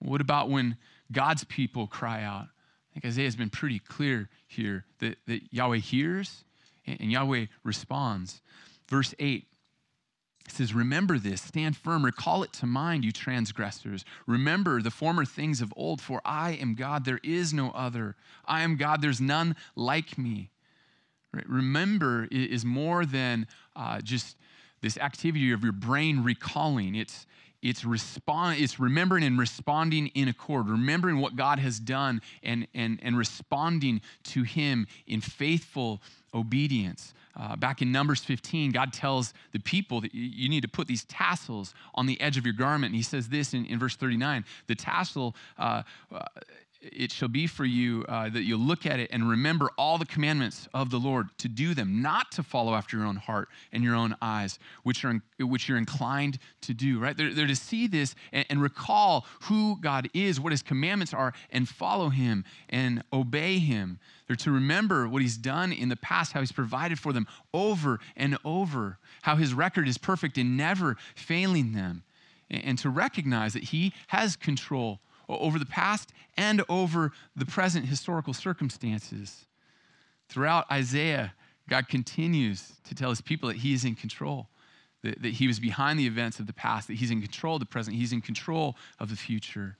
What 0.00 0.20
about 0.20 0.48
when 0.50 0.76
God's 1.12 1.44
people 1.44 1.86
cry 1.86 2.22
out? 2.22 2.46
I 2.46 2.94
think 2.94 3.04
Isaiah 3.04 3.26
has 3.26 3.36
been 3.36 3.50
pretty 3.50 3.78
clear 3.78 4.28
here 4.48 4.84
that, 4.98 5.18
that 5.26 5.52
Yahweh 5.52 5.78
hears 5.78 6.44
and 6.86 7.12
Yahweh 7.12 7.46
responds. 7.62 8.40
Verse 8.88 9.14
8 9.18 9.46
says, 10.48 10.74
Remember 10.74 11.18
this, 11.18 11.40
stand 11.42 11.76
firm, 11.76 12.04
recall 12.04 12.42
it 12.42 12.52
to 12.54 12.66
mind, 12.66 13.04
you 13.04 13.12
transgressors. 13.12 14.04
Remember 14.26 14.82
the 14.82 14.90
former 14.90 15.24
things 15.24 15.60
of 15.60 15.72
old, 15.76 16.00
for 16.00 16.20
I 16.24 16.52
am 16.52 16.74
God, 16.74 17.04
there 17.04 17.20
is 17.22 17.52
no 17.52 17.70
other. 17.70 18.16
I 18.44 18.62
am 18.62 18.76
God, 18.76 19.02
there's 19.02 19.20
none 19.20 19.54
like 19.76 20.18
me. 20.18 20.50
Right? 21.32 21.48
Remember 21.48 22.26
is 22.30 22.64
more 22.64 23.06
than 23.06 23.46
uh, 23.76 24.00
just 24.00 24.36
this 24.80 24.98
activity 24.98 25.52
of 25.52 25.62
your 25.62 25.72
brain 25.72 26.24
recalling. 26.24 26.96
It's, 26.96 27.26
it's 27.62 27.84
respond 27.84 28.58
it's 28.60 28.80
remembering 28.80 29.24
and 29.24 29.38
responding 29.38 30.08
in 30.08 30.28
accord 30.28 30.68
remembering 30.68 31.18
what 31.18 31.36
god 31.36 31.58
has 31.58 31.78
done 31.78 32.20
and 32.42 32.66
and 32.74 32.98
and 33.02 33.16
responding 33.16 34.00
to 34.22 34.42
him 34.42 34.86
in 35.06 35.20
faithful 35.20 36.00
obedience. 36.34 37.14
Uh, 37.38 37.54
back 37.56 37.80
in 37.80 37.92
numbers 37.92 38.20
15 38.20 38.72
god 38.72 38.92
tells 38.92 39.34
the 39.52 39.58
people 39.60 40.00
that 40.00 40.14
you 40.14 40.48
need 40.48 40.62
to 40.62 40.68
put 40.68 40.88
these 40.88 41.04
tassels 41.04 41.74
on 41.94 42.06
the 42.06 42.20
edge 42.20 42.36
of 42.36 42.44
your 42.44 42.54
garment. 42.54 42.90
And 42.90 42.96
he 42.96 43.02
says 43.02 43.28
this 43.28 43.54
in, 43.54 43.64
in 43.66 43.78
verse 43.78 43.96
39 43.96 44.44
the 44.66 44.74
tassel 44.74 45.34
uh, 45.58 45.82
uh, 46.12 46.24
it 46.82 47.12
shall 47.12 47.28
be 47.28 47.46
for 47.46 47.64
you 47.64 48.04
uh, 48.08 48.28
that 48.30 48.42
you 48.42 48.56
look 48.56 48.86
at 48.86 48.98
it 48.98 49.10
and 49.12 49.28
remember 49.28 49.70
all 49.76 49.98
the 49.98 50.06
commandments 50.06 50.66
of 50.72 50.90
the 50.90 50.98
Lord 50.98 51.28
to 51.38 51.48
do 51.48 51.74
them, 51.74 52.00
not 52.00 52.32
to 52.32 52.42
follow 52.42 52.74
after 52.74 52.96
your 52.96 53.06
own 53.06 53.16
heart 53.16 53.48
and 53.72 53.84
your 53.84 53.94
own 53.94 54.16
eyes, 54.22 54.58
which 54.82 55.04
are 55.04 55.20
which 55.38 55.68
you're 55.68 55.78
inclined 55.78 56.38
to 56.62 56.72
do. 56.72 56.98
Right? 56.98 57.16
They're, 57.16 57.34
they're 57.34 57.46
to 57.46 57.56
see 57.56 57.86
this 57.86 58.14
and, 58.32 58.46
and 58.48 58.62
recall 58.62 59.26
who 59.42 59.78
God 59.80 60.08
is, 60.14 60.40
what 60.40 60.52
His 60.52 60.62
commandments 60.62 61.12
are, 61.12 61.34
and 61.50 61.68
follow 61.68 62.08
Him 62.08 62.44
and 62.70 63.02
obey 63.12 63.58
Him. 63.58 63.98
They're 64.26 64.36
to 64.36 64.50
remember 64.50 65.06
what 65.08 65.22
He's 65.22 65.36
done 65.36 65.72
in 65.72 65.90
the 65.90 65.96
past, 65.96 66.32
how 66.32 66.40
He's 66.40 66.52
provided 66.52 66.98
for 66.98 67.12
them 67.12 67.26
over 67.52 68.00
and 68.16 68.38
over, 68.44 68.98
how 69.22 69.36
His 69.36 69.52
record 69.52 69.86
is 69.86 69.98
perfect 69.98 70.38
and 70.38 70.56
never 70.56 70.96
failing 71.14 71.72
them, 71.72 72.04
and, 72.48 72.64
and 72.64 72.78
to 72.78 72.88
recognize 72.88 73.52
that 73.52 73.64
He 73.64 73.92
has 74.08 74.34
control 74.34 75.00
over 75.38 75.58
the 75.58 75.66
past 75.66 76.12
and 76.36 76.62
over 76.68 77.12
the 77.36 77.46
present 77.46 77.86
historical 77.86 78.32
circumstances. 78.32 79.46
Throughout 80.28 80.70
Isaiah, 80.70 81.34
God 81.68 81.88
continues 81.88 82.72
to 82.88 82.94
tell 82.94 83.10
his 83.10 83.20
people 83.20 83.48
that 83.48 83.58
he 83.58 83.72
is 83.72 83.84
in 83.84 83.94
control. 83.94 84.48
that, 85.02 85.22
that 85.22 85.32
he 85.34 85.46
was 85.46 85.58
behind 85.58 85.98
the 85.98 86.06
events 86.06 86.38
of 86.40 86.46
the 86.46 86.52
past, 86.52 86.88
that 86.88 86.94
he's 86.94 87.10
in 87.10 87.20
control 87.22 87.54
of 87.56 87.60
the 87.60 87.66
present, 87.66 87.96
he's 87.96 88.12
in 88.12 88.20
control 88.20 88.76
of 88.98 89.08
the 89.08 89.16
future. 89.16 89.76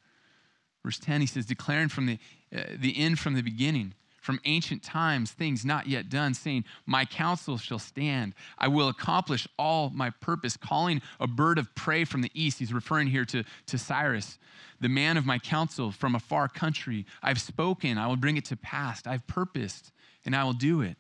Verse 0.83 0.99
10, 0.99 1.21
he 1.21 1.27
says, 1.27 1.45
declaring 1.45 1.89
from 1.89 2.07
the, 2.07 2.19
uh, 2.55 2.63
the 2.79 2.99
end 2.99 3.19
from 3.19 3.35
the 3.35 3.43
beginning, 3.43 3.95
from 4.21 4.39
ancient 4.45 4.83
times, 4.83 5.31
things 5.33 5.65
not 5.65 5.87
yet 5.87 6.09
done, 6.09 6.35
saying, 6.35 6.65
My 6.87 7.05
counsel 7.05 7.57
shall 7.57 7.79
stand. 7.79 8.35
I 8.59 8.69
will 8.69 8.89
accomplish 8.89 9.49
all 9.59 9.91
my 9.91 10.11
purpose. 10.11 10.57
Calling 10.57 11.01
a 11.19 11.27
bird 11.27 11.59
of 11.59 11.75
prey 11.75 12.05
from 12.05 12.21
the 12.21 12.31
east. 12.35 12.59
He's 12.59 12.73
referring 12.73 13.09
here 13.09 13.25
to, 13.27 13.45
to 13.67 13.79
Cyrus, 13.79 14.39
the 14.81 14.89
man 14.89 15.17
of 15.17 15.25
my 15.27 15.39
counsel 15.39 15.91
from 15.91 16.15
a 16.15 16.21
far 16.21 16.49
country. 16.49 17.07
I've 17.23 17.41
spoken, 17.41 17.99
I 17.99 18.07
will 18.07 18.17
bring 18.17 18.37
it 18.37 18.45
to 18.47 18.57
pass. 18.57 19.07
I've 19.07 19.27
purposed, 19.27 19.91
and 20.25 20.37
I 20.37 20.45
will 20.45 20.53
do 20.53 20.83
it. 20.83 20.97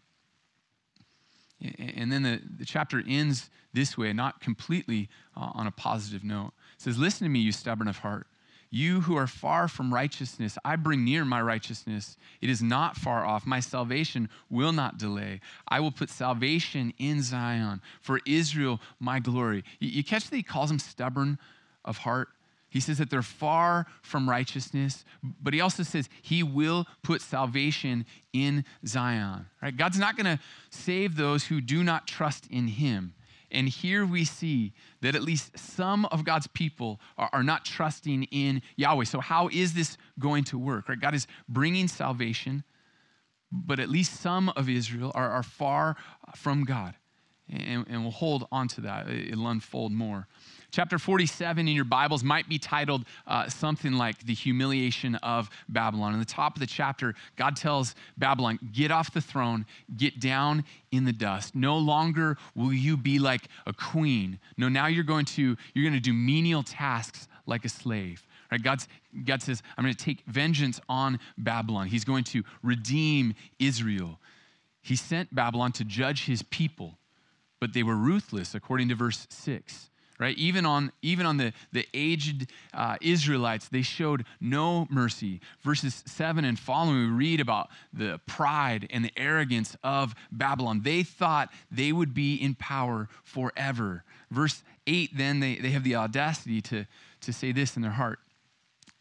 And 1.79 2.11
then 2.11 2.23
the, 2.23 2.41
the 2.59 2.65
chapter 2.65 3.03
ends 3.07 3.51
this 3.75 3.99
way, 3.99 4.13
not 4.15 4.41
completely 4.41 5.09
uh, 5.37 5.51
on 5.53 5.67
a 5.67 5.71
positive 5.71 6.25
note. 6.25 6.53
It 6.77 6.83
says, 6.83 6.99
Listen 6.99 7.27
to 7.27 7.29
me, 7.29 7.41
you 7.41 7.53
stubborn 7.53 7.87
of 7.87 7.99
heart. 7.99 8.27
You 8.73 9.01
who 9.01 9.17
are 9.17 9.27
far 9.27 9.67
from 9.67 9.93
righteousness, 9.93 10.57
I 10.65 10.77
bring 10.77 11.05
near 11.05 11.25
my 11.25 11.43
righteousness. 11.43 12.17
It 12.41 12.49
is 12.49 12.63
not 12.63 12.97
far 12.97 13.25
off. 13.25 13.45
My 13.45 13.59
salvation 13.59 14.29
will 14.49 14.73
not 14.73 14.97
delay. 14.97 15.41
I 15.67 15.81
will 15.81 15.91
put 15.91 16.09
salvation 16.09 16.93
in 16.99 17.21
Zion 17.23 17.81
for 18.01 18.21
Israel, 18.27 18.81
my 19.01 19.19
glory. 19.19 19.65
You 19.81 20.05
catch 20.05 20.31
that 20.31 20.37
he 20.37 20.45
calls 20.45 20.71
them 20.71 20.79
stubborn 20.79 21.39
of 21.85 21.99
heart? 21.99 22.29
He 22.69 22.79
says 22.79 22.99
that 22.99 23.11
they're 23.11 23.23
far 23.23 23.87
from 24.03 24.31
righteousness, 24.31 25.05
but 25.43 25.53
he 25.53 25.61
also 25.61 25.83
says 25.83 26.09
he 26.23 26.45
will 26.45 26.87
put 27.03 27.21
salvation 27.21 28.07
in 28.33 28.65
Zion. 28.87 29.47
Right? 29.61 29.77
God's 29.77 29.99
not 29.99 30.17
going 30.17 30.37
to 30.37 30.43
save 30.71 31.17
those 31.17 31.45
who 31.47 31.61
do 31.61 31.83
not 31.83 32.07
trust 32.07 32.47
in 32.49 32.69
him. 32.69 33.15
And 33.51 33.69
here 33.69 34.07
we 34.07 34.25
see 34.25 34.73
that 35.01 35.15
at 35.15 35.23
least 35.23 35.59
some 35.59 36.05
of 36.07 36.25
God's 36.25 36.47
people 36.49 37.01
are, 37.19 37.31
are, 37.33 37.43
not 37.43 37.65
trusting 37.65 38.25
in 38.25 38.63
Yahweh. 38.77 39.05
So, 39.05 39.21
how 39.21 39.49
is 39.49 39.75
this 39.75 39.97
going 40.19 40.45
to 40.45 40.59
work? 40.59 40.89
Right? 40.89 41.01
God 41.01 41.15
is 41.15 41.27
bringing 41.49 41.89
salvation, 41.89 42.65
but 43.51 43.81
at 43.81 43.89
least 43.89 44.21
some 44.21 44.51
of 44.51 44.69
Israel 44.69 45.13
are, 45.15 45.31
are 45.31 45.43
far 45.43 45.97
from 46.37 46.65
God. 46.65 46.95
And, 47.49 47.85
and 47.89 48.03
we'll 48.03 48.13
hold 48.13 48.47
on 48.53 48.69
to 48.69 48.83
that, 48.83 49.09
it'll 49.09 49.49
unfold 49.49 49.93
more. 49.93 50.29
Chapter 50.73 51.01
47 51.01 51.67
in 51.67 51.75
your 51.75 51.85
Bibles 51.85 52.23
might 52.23 52.49
be 52.49 52.57
titled 52.57 53.05
uh, 53.27 53.49
something 53.49 53.95
like 53.95 54.25
The 54.25 54.35
Humiliation 54.35 55.17
of 55.17 55.51
Babylon. 55.69 56.13
In 56.13 56.21
the 56.21 56.25
top 56.25 56.55
of 56.55 56.61
the 56.61 56.67
chapter, 56.67 57.17
God 57.35 57.57
tells 57.57 57.97
Babylon, 58.17 58.61
Get 58.73 58.93
off 58.93 59.13
the 59.13 59.21
throne, 59.21 59.67
get 59.97 60.21
down 60.21 60.65
in 60.93 61.05
the 61.05 61.13
dust. 61.13 61.57
No 61.57 61.77
longer 61.77 62.37
will 62.55 62.73
you 62.73 62.97
be 62.97 63.19
like 63.19 63.49
a 63.67 63.73
queen. 63.73 64.39
No, 64.57 64.69
now 64.69 64.87
you're 64.87 65.03
going 65.03 65.25
to, 65.27 65.57
you're 65.75 65.85
going 65.85 65.93
to 65.95 66.01
do 66.01 66.13
menial 66.13 66.63
tasks 66.63 67.27
like 67.47 67.65
a 67.65 67.69
slave. 67.69 68.25
Right? 68.53 68.63
God's, 68.63 68.87
God 69.25 69.43
says, 69.43 69.65
I'm 69.77 69.83
going 69.83 69.95
to 69.95 70.05
take 70.05 70.23
vengeance 70.29 70.81
on 70.89 71.19
Babylon. 71.37 71.89
He's 71.89 72.05
going 72.05 72.25
to 72.25 72.45
redeem 72.63 73.35
Israel. 73.59 74.21
He 74.83 74.95
sent 74.95 75.35
Babylon 75.35 75.73
to 75.73 75.85
judge 75.85 76.27
his 76.27 76.43
people, 76.43 76.97
but 77.59 77.73
they 77.73 77.83
were 77.83 77.97
ruthless, 77.97 78.55
according 78.55 78.89
to 78.91 78.95
verse 78.95 79.27
6 79.31 79.90
right? 80.21 80.37
Even 80.37 80.67
on, 80.67 80.93
even 81.01 81.25
on 81.25 81.39
the, 81.39 81.53
the 81.73 81.89
aged 81.95 82.53
uh, 82.75 82.97
Israelites, 83.01 83.69
they 83.69 83.83
showed 83.83 84.27
no 84.41 84.87
mercy. 84.91 85.41
Verses 85.63 86.05
7 86.07 86.45
and 86.45 86.59
following, 86.59 86.99
we 86.99 87.07
read 87.07 87.41
about 87.41 87.71
the 87.95 88.21
pride 88.27 88.87
and 88.91 89.03
the 89.03 89.13
arrogance 89.17 89.77
of 89.83 90.15
Babylon. 90.31 90.83
They 90.85 91.03
thought 91.03 91.51
they 91.71 91.91
would 91.91 92.13
be 92.13 92.37
in 92.37 92.55
power 92.55 93.09
forever. 93.25 94.05
Verse 94.31 94.63
8, 94.87 95.17
then 95.17 95.41
they, 95.41 95.57
they 95.57 95.71
have 95.71 95.85
the 95.85 95.97
audacity 95.97 96.61
to, 96.63 96.87
to 97.23 97.33
say 97.33 97.51
this 97.53 97.77
in 97.77 97.83
their 97.83 97.91
heart. 97.91 98.21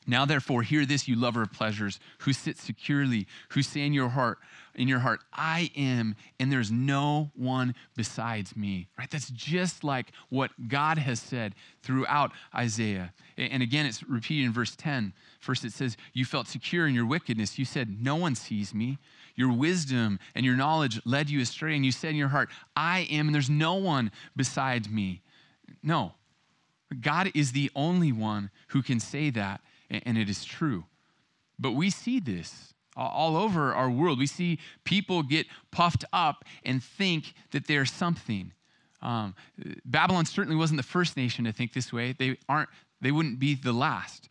Now, 0.09 0.25
therefore, 0.25 0.63
hear 0.63 0.87
this, 0.87 1.07
you 1.07 1.15
lover 1.15 1.43
of 1.43 1.53
pleasures, 1.53 1.99
who 2.21 2.33
sit 2.33 2.57
securely, 2.57 3.27
who 3.49 3.61
say 3.61 3.81
in 3.81 3.93
your 3.93 4.09
heart, 4.09 4.39
in 4.73 4.87
your 4.87 4.97
heart, 4.97 5.19
I 5.31 5.69
am, 5.77 6.15
and 6.39 6.51
there's 6.51 6.71
no 6.71 7.29
one 7.35 7.75
besides 7.95 8.55
me. 8.55 8.87
Right? 8.97 9.09
That's 9.11 9.29
just 9.29 9.83
like 9.83 10.11
what 10.29 10.49
God 10.67 10.97
has 10.97 11.19
said 11.19 11.53
throughout 11.83 12.31
Isaiah. 12.55 13.13
And 13.37 13.61
again, 13.61 13.85
it's 13.85 14.01
repeated 14.01 14.45
in 14.45 14.51
verse 14.51 14.75
10. 14.75 15.13
First, 15.41 15.63
it 15.63 15.73
says, 15.73 15.95
You 16.13 16.25
felt 16.25 16.47
secure 16.47 16.87
in 16.87 16.95
your 16.95 17.05
wickedness. 17.05 17.59
You 17.59 17.65
said, 17.65 18.01
No 18.01 18.15
one 18.15 18.33
sees 18.33 18.73
me. 18.73 18.97
Your 19.35 19.53
wisdom 19.53 20.17
and 20.33 20.43
your 20.43 20.55
knowledge 20.55 20.99
led 21.05 21.29
you 21.29 21.39
astray, 21.39 21.75
and 21.75 21.85
you 21.85 21.91
said 21.91 22.09
in 22.09 22.15
your 22.15 22.29
heart, 22.29 22.49
I 22.75 23.01
am, 23.11 23.27
and 23.27 23.35
there's 23.35 23.49
no 23.49 23.75
one 23.75 24.11
besides 24.35 24.89
me. 24.89 25.21
No. 25.83 26.13
God 26.99 27.31
is 27.35 27.51
the 27.51 27.69
only 27.75 28.11
one 28.11 28.49
who 28.69 28.81
can 28.81 28.99
say 28.99 29.29
that, 29.29 29.61
and 29.89 30.17
it 30.17 30.29
is 30.29 30.45
true. 30.45 30.85
But 31.57 31.73
we 31.73 31.89
see 31.89 32.19
this 32.19 32.73
all 32.95 33.37
over 33.37 33.73
our 33.73 33.89
world. 33.89 34.19
We 34.19 34.27
see 34.27 34.59
people 34.83 35.23
get 35.23 35.47
puffed 35.71 36.05
up 36.11 36.45
and 36.63 36.83
think 36.83 37.33
that 37.51 37.67
they're 37.67 37.85
something. 37.85 38.51
Um, 39.01 39.35
Babylon 39.85 40.25
certainly 40.25 40.57
wasn't 40.57 40.77
the 40.77 40.83
first 40.87 41.15
nation 41.15 41.45
to 41.45 41.51
think 41.51 41.73
this 41.73 41.93
way. 41.93 42.13
They 42.17 42.37
aren't. 42.47 42.69
They 43.01 43.11
wouldn't 43.11 43.39
be 43.39 43.55
the 43.55 43.71
last. 43.71 44.27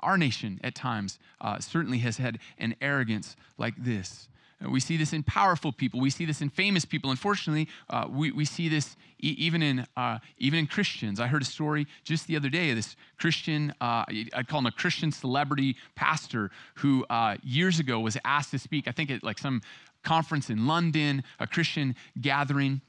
Our 0.00 0.16
nation, 0.16 0.60
at 0.64 0.74
times, 0.74 1.18
uh, 1.40 1.58
certainly 1.58 1.98
has 1.98 2.16
had 2.16 2.38
an 2.58 2.74
arrogance 2.80 3.36
like 3.58 3.74
this. 3.76 4.28
We 4.60 4.80
see 4.80 4.96
this 4.96 5.12
in 5.12 5.22
powerful 5.22 5.70
people. 5.70 6.00
We 6.00 6.10
see 6.10 6.24
this 6.24 6.40
in 6.40 6.50
famous 6.50 6.84
people. 6.84 7.10
Unfortunately, 7.10 7.68
uh, 7.90 8.06
we, 8.10 8.32
we 8.32 8.44
see 8.44 8.68
this 8.68 8.96
e- 9.20 9.36
even, 9.38 9.62
in, 9.62 9.86
uh, 9.96 10.18
even 10.38 10.58
in 10.58 10.66
Christians. 10.66 11.20
I 11.20 11.28
heard 11.28 11.42
a 11.42 11.44
story 11.44 11.86
just 12.02 12.26
the 12.26 12.34
other 12.34 12.48
day 12.48 12.70
of 12.70 12.76
this 12.76 12.96
Christian, 13.18 13.72
uh, 13.80 14.04
I'd 14.08 14.48
call 14.48 14.58
him 14.58 14.66
a 14.66 14.72
Christian 14.72 15.12
celebrity 15.12 15.76
pastor 15.94 16.50
who 16.74 17.04
uh, 17.08 17.36
years 17.44 17.78
ago 17.78 18.00
was 18.00 18.16
asked 18.24 18.50
to 18.50 18.58
speak, 18.58 18.88
I 18.88 18.92
think 18.92 19.12
at 19.12 19.22
like 19.22 19.38
some 19.38 19.62
conference 20.02 20.50
in 20.50 20.66
London, 20.66 21.22
a 21.38 21.46
Christian 21.46 21.94
gathering 22.20 22.80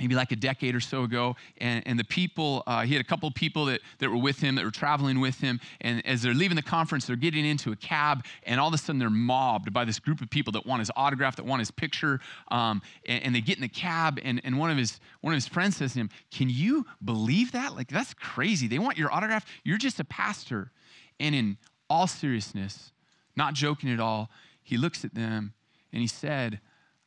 maybe 0.00 0.14
like 0.14 0.32
a 0.32 0.36
decade 0.36 0.74
or 0.74 0.80
so 0.80 1.04
ago. 1.04 1.36
And, 1.58 1.86
and 1.86 1.98
the 1.98 2.04
people, 2.04 2.62
uh, 2.66 2.82
he 2.82 2.94
had 2.94 3.04
a 3.04 3.06
couple 3.06 3.28
of 3.28 3.34
people 3.34 3.66
that, 3.66 3.80
that 3.98 4.08
were 4.08 4.16
with 4.16 4.40
him, 4.40 4.54
that 4.54 4.64
were 4.64 4.70
traveling 4.70 5.20
with 5.20 5.38
him. 5.38 5.60
And 5.82 6.04
as 6.06 6.22
they're 6.22 6.34
leaving 6.34 6.56
the 6.56 6.62
conference, 6.62 7.06
they're 7.06 7.16
getting 7.16 7.44
into 7.44 7.70
a 7.70 7.76
cab, 7.76 8.24
and 8.44 8.58
all 8.58 8.68
of 8.68 8.74
a 8.74 8.78
sudden 8.78 8.98
they're 8.98 9.10
mobbed 9.10 9.72
by 9.72 9.84
this 9.84 9.98
group 9.98 10.22
of 10.22 10.30
people 10.30 10.52
that 10.54 10.64
want 10.64 10.80
his 10.80 10.90
autograph, 10.96 11.36
that 11.36 11.44
want 11.44 11.60
his 11.60 11.70
picture. 11.70 12.18
Um, 12.50 12.80
and, 13.06 13.24
and, 13.24 13.34
they 13.34 13.42
get 13.42 13.58
in 13.58 13.62
the 13.62 13.68
cab, 13.68 14.18
and, 14.22 14.40
and 14.42 14.58
one, 14.58 14.70
of 14.70 14.78
his, 14.78 14.98
one 15.20 15.34
of 15.34 15.36
his 15.36 15.46
friends 15.46 15.76
says 15.76 15.92
to 15.92 16.00
him, 16.00 16.10
Can 16.30 16.48
you 16.48 16.86
believe 17.04 17.52
that? 17.52 17.76
Like, 17.76 17.88
that's 17.88 18.14
crazy. 18.14 18.66
They 18.66 18.78
want 18.78 18.96
your 18.96 19.12
autograph. 19.12 19.44
You're 19.64 19.78
just 19.78 20.00
a 20.00 20.04
pastor. 20.04 20.72
And 21.18 21.34
in 21.34 21.58
all 21.90 22.06
seriousness, 22.06 22.92
not 23.36 23.52
joking 23.52 23.92
at 23.92 24.00
all, 24.00 24.30
he 24.62 24.78
looks 24.78 25.04
at 25.04 25.14
them 25.14 25.52
and 25.92 26.00
he 26.00 26.06
said, 26.06 26.60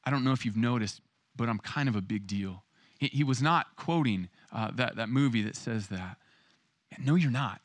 I 0.03 0.11
don't 0.11 0.23
know 0.23 0.33
if 0.33 0.45
you've 0.45 0.57
noticed, 0.57 1.01
but 1.35 1.49
I'm 1.49 1.59
kind 1.59 1.89
of 1.89 1.95
a 1.95 2.01
big 2.01 2.27
deal. 2.27 2.63
He, 3.03 3.09
he 3.17 3.23
was 3.25 3.41
not 3.41 3.75
quoting 3.75 4.29
uh, 4.53 4.71
that, 4.75 4.95
that 4.95 5.09
movie 5.09 5.41
that 5.41 5.57
says 5.57 5.87
that. 5.87 6.17
No, 6.97 7.15
you're 7.15 7.31
not. 7.31 7.59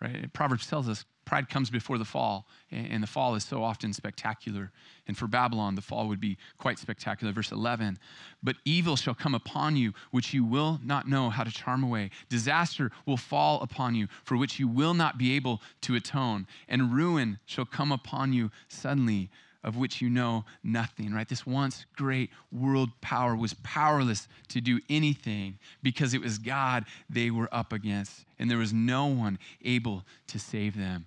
Right? 0.00 0.32
Proverbs 0.32 0.68
tells 0.68 0.88
us 0.88 1.04
pride 1.24 1.48
comes 1.48 1.68
before 1.68 1.98
the 1.98 2.04
fall, 2.04 2.46
and 2.70 3.02
the 3.02 3.06
fall 3.08 3.34
is 3.34 3.42
so 3.42 3.64
often 3.64 3.92
spectacular. 3.92 4.70
And 5.08 5.18
for 5.18 5.26
Babylon, 5.26 5.74
the 5.74 5.82
fall 5.82 6.06
would 6.06 6.20
be 6.20 6.38
quite 6.58 6.78
spectacular. 6.78 7.32
Verse 7.32 7.50
11 7.50 7.98
But 8.40 8.56
evil 8.64 8.94
shall 8.94 9.14
come 9.14 9.34
upon 9.34 9.74
you, 9.74 9.94
which 10.12 10.32
you 10.32 10.44
will 10.44 10.78
not 10.84 11.08
know 11.08 11.28
how 11.28 11.42
to 11.42 11.50
charm 11.50 11.82
away. 11.82 12.10
Disaster 12.28 12.92
will 13.04 13.16
fall 13.16 13.60
upon 13.62 13.96
you, 13.96 14.06
for 14.22 14.36
which 14.36 14.60
you 14.60 14.68
will 14.68 14.94
not 14.94 15.18
be 15.18 15.34
able 15.34 15.60
to 15.80 15.96
atone. 15.96 16.46
And 16.68 16.94
ruin 16.94 17.40
shall 17.46 17.66
come 17.66 17.90
upon 17.90 18.32
you 18.32 18.52
suddenly 18.68 19.28
of 19.68 19.76
which 19.76 20.00
you 20.00 20.08
know 20.08 20.46
nothing, 20.64 21.12
right? 21.12 21.28
This 21.28 21.46
once 21.46 21.84
great 21.94 22.30
world 22.50 22.88
power 23.02 23.36
was 23.36 23.52
powerless 23.62 24.26
to 24.48 24.62
do 24.62 24.80
anything 24.88 25.58
because 25.82 26.14
it 26.14 26.22
was 26.22 26.38
God 26.38 26.86
they 27.10 27.30
were 27.30 27.50
up 27.52 27.74
against, 27.74 28.24
and 28.38 28.50
there 28.50 28.56
was 28.56 28.72
no 28.72 29.04
one 29.08 29.38
able 29.62 30.04
to 30.28 30.38
save 30.38 30.74
them. 30.74 31.04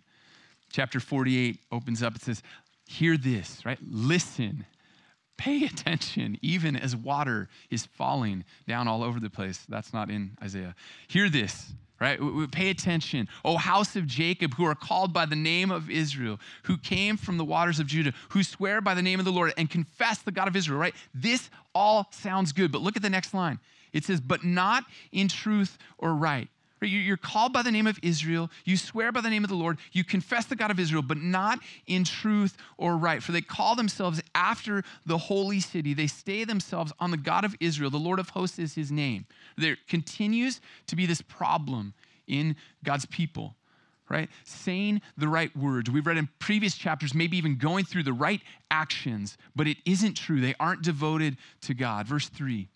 Chapter 0.71 0.99
48 0.99 1.57
opens 1.71 2.03
up, 2.03 2.15
it 2.15 2.21
says, 2.21 2.43
Hear 2.85 3.17
this, 3.17 3.65
right? 3.65 3.79
Listen. 3.89 4.67
Pay 5.37 5.65
attention, 5.65 6.37
even 6.43 6.75
as 6.75 6.95
water 6.95 7.49
is 7.71 7.87
falling 7.87 8.43
down 8.67 8.87
all 8.87 9.03
over 9.03 9.19
the 9.19 9.31
place. 9.31 9.65
That's 9.67 9.91
not 9.91 10.11
in 10.11 10.37
Isaiah. 10.43 10.75
Hear 11.07 11.31
this 11.31 11.73
right? 12.01 12.19
Pay 12.51 12.71
attention. 12.71 13.29
O 13.45 13.57
house 13.57 13.95
of 13.95 14.07
Jacob, 14.07 14.55
who 14.55 14.65
are 14.65 14.75
called 14.75 15.13
by 15.13 15.27
the 15.27 15.35
name 15.35 15.69
of 15.69 15.89
Israel, 15.89 16.39
who 16.63 16.77
came 16.77 17.15
from 17.15 17.37
the 17.37 17.45
waters 17.45 17.79
of 17.79 17.85
Judah, 17.85 18.11
who 18.29 18.41
swear 18.41 18.81
by 18.81 18.95
the 18.95 19.03
name 19.03 19.19
of 19.19 19.25
the 19.25 19.31
Lord 19.31 19.53
and 19.55 19.69
confess 19.69 20.17
the 20.17 20.31
God 20.31 20.47
of 20.47 20.55
Israel, 20.55 20.79
right? 20.79 20.95
This 21.13 21.51
all 21.75 22.07
sounds 22.11 22.51
good, 22.51 22.71
but 22.71 22.81
look 22.81 22.97
at 22.97 23.03
the 23.03 23.09
next 23.09 23.33
line. 23.33 23.59
It 23.93 24.03
says, 24.03 24.19
but 24.19 24.43
not 24.43 24.85
in 25.11 25.27
truth 25.27 25.77
or 25.99 26.15
right. 26.15 26.49
You're 26.81 27.17
called 27.17 27.53
by 27.53 27.61
the 27.61 27.71
name 27.71 27.85
of 27.85 27.99
Israel. 28.01 28.49
You 28.65 28.75
swear 28.75 29.11
by 29.11 29.21
the 29.21 29.29
name 29.29 29.43
of 29.43 29.49
the 29.51 29.55
Lord. 29.55 29.77
You 29.91 30.03
confess 30.03 30.45
the 30.45 30.55
God 30.55 30.71
of 30.71 30.79
Israel, 30.79 31.03
but 31.03 31.17
not 31.17 31.59
in 31.85 32.03
truth 32.03 32.57
or 32.77 32.97
right. 32.97 33.21
For 33.21 33.31
they 33.31 33.41
call 33.41 33.75
themselves 33.75 34.19
after 34.33 34.83
the 35.05 35.17
holy 35.17 35.59
city. 35.59 35.93
They 35.93 36.07
stay 36.07 36.43
themselves 36.43 36.91
on 36.99 37.11
the 37.11 37.17
God 37.17 37.45
of 37.45 37.55
Israel. 37.59 37.91
The 37.91 37.97
Lord 37.97 38.17
of 38.17 38.29
hosts 38.29 38.57
is 38.57 38.73
his 38.73 38.91
name. 38.91 39.27
There 39.57 39.77
continues 39.87 40.59
to 40.87 40.95
be 40.95 41.05
this 41.05 41.21
problem 41.21 41.93
in 42.27 42.55
God's 42.83 43.05
people, 43.05 43.55
right? 44.09 44.29
Saying 44.43 45.01
the 45.17 45.27
right 45.27 45.55
words. 45.55 45.91
We've 45.91 46.07
read 46.07 46.17
in 46.17 46.29
previous 46.39 46.75
chapters, 46.75 47.13
maybe 47.13 47.37
even 47.37 47.57
going 47.57 47.85
through 47.85 48.03
the 48.03 48.13
right 48.13 48.41
actions, 48.71 49.37
but 49.55 49.67
it 49.67 49.77
isn't 49.85 50.15
true. 50.15 50.41
They 50.41 50.55
aren't 50.59 50.81
devoted 50.81 51.37
to 51.61 51.75
God. 51.75 52.07
Verse 52.07 52.27
3 52.27 52.69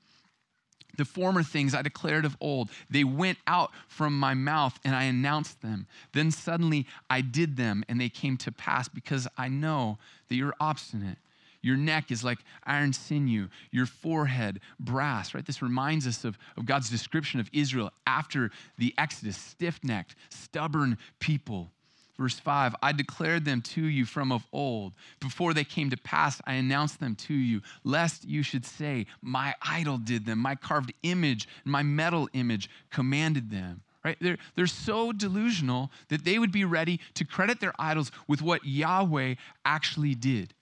the 0.97 1.05
former 1.05 1.43
things 1.43 1.73
I 1.73 1.81
declared 1.81 2.25
of 2.25 2.37
old, 2.39 2.69
they 2.89 3.03
went 3.03 3.37
out 3.47 3.71
from 3.87 4.17
my 4.17 4.33
mouth 4.33 4.79
and 4.83 4.95
I 4.95 5.03
announced 5.03 5.61
them. 5.61 5.87
Then 6.13 6.31
suddenly 6.31 6.85
I 7.09 7.21
did 7.21 7.57
them 7.57 7.83
and 7.87 7.99
they 7.99 8.09
came 8.09 8.37
to 8.37 8.51
pass 8.51 8.87
because 8.87 9.27
I 9.37 9.47
know 9.47 9.97
that 10.29 10.35
you're 10.35 10.55
obstinate. 10.59 11.17
Your 11.61 11.77
neck 11.77 12.11
is 12.11 12.23
like 12.23 12.37
iron 12.63 12.93
sinew, 12.93 13.47
your 13.71 13.87
forehead 13.87 14.59
brass, 14.79 15.33
right? 15.33 15.43
This 15.43 15.63
reminds 15.63 16.05
us 16.05 16.23
of, 16.23 16.37
of 16.57 16.67
God's 16.67 16.91
description 16.91 17.39
of 17.39 17.49
Israel 17.51 17.91
after 18.05 18.51
the 18.77 18.93
Exodus 18.99 19.35
stiff 19.35 19.79
necked, 19.83 20.15
stubborn 20.29 20.99
people. 21.19 21.71
Verse 22.17 22.39
5 22.39 22.75
I 22.81 22.91
declared 22.91 23.45
them 23.45 23.61
to 23.61 23.85
you 23.85 24.05
from 24.05 24.31
of 24.31 24.45
old. 24.53 24.93
Before 25.19 25.53
they 25.53 25.63
came 25.63 25.89
to 25.89 25.97
pass, 25.97 26.41
I 26.45 26.53
announced 26.53 26.99
them 26.99 27.15
to 27.15 27.33
you, 27.33 27.61
lest 27.83 28.25
you 28.25 28.43
should 28.43 28.65
say, 28.65 29.05
My 29.21 29.53
idol 29.61 29.97
did 29.97 30.25
them, 30.25 30.39
my 30.39 30.55
carved 30.55 30.93
image, 31.03 31.47
my 31.65 31.83
metal 31.83 32.29
image 32.33 32.69
commanded 32.89 33.49
them. 33.49 33.81
Right? 34.03 34.17
They're, 34.21 34.37
they're 34.55 34.67
so 34.67 35.11
delusional 35.11 35.89
that 36.09 36.25
they 36.25 36.37
would 36.37 36.51
be 36.51 36.63
ready 36.63 36.99
to 37.15 37.25
credit 37.25 37.59
their 37.59 37.73
idols 37.79 38.11
with 38.27 38.39
what 38.39 38.63
Yahweh 38.63 39.33
actually 39.65 40.13
did. 40.13 40.53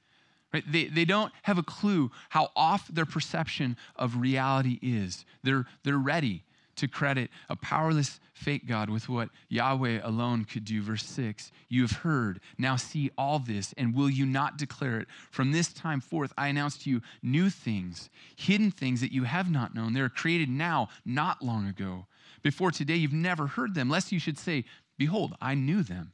Right? 0.54 0.64
They, 0.72 0.86
they 0.86 1.04
don't 1.04 1.32
have 1.42 1.58
a 1.58 1.64
clue 1.64 2.10
how 2.30 2.52
off 2.56 2.88
their 2.88 3.06
perception 3.06 3.76
of 3.98 4.16
reality 4.16 4.80
is. 4.82 5.26
They're, 5.44 5.66
they're 5.84 5.98
ready 5.98 6.46
to 6.76 6.88
credit 6.88 7.30
a 7.50 7.56
powerless 7.56 8.20
fake 8.34 8.68
God 8.68 8.90
with 8.90 9.08
what 9.08 9.30
Yahweh 9.50 10.00
alone 10.04 10.46
could 10.46 10.66
do. 10.66 10.82
Verse 10.82 11.06
6 11.06 11.52
You 11.70 11.82
have 11.84 11.92
heard, 11.92 12.40
now 12.58 12.76
see 12.76 13.12
all 13.18 13.40
this, 13.40 13.74
and 13.78 13.96
will 13.96 14.10
you 14.10 14.26
not 14.26 14.58
declare 14.58 15.00
it? 15.00 15.08
From 15.32 15.52
this 15.52 15.72
time 15.72 16.02
forth, 16.02 16.34
I 16.38 16.48
announce 16.48 16.78
to 16.80 16.90
you 16.90 17.02
new 17.22 17.50
things, 17.50 18.10
hidden 18.36 18.72
things 18.72 19.02
that 19.02 19.12
you 19.12 19.24
have 19.24 19.52
not 19.52 19.76
known. 19.76 19.94
They 19.94 20.02
are 20.02 20.10
created 20.10 20.50
now, 20.50 20.90
not 21.06 21.42
long 21.42 21.68
ago. 21.68 22.08
Before 22.42 22.72
today, 22.72 22.96
you've 22.96 23.14
never 23.14 23.48
heard 23.48 23.74
them, 23.74 23.90
lest 23.90 24.12
you 24.12 24.20
should 24.20 24.38
say, 24.38 24.66
Behold, 24.98 25.36
I 25.42 25.56
knew 25.56 25.84
them. 25.84 26.14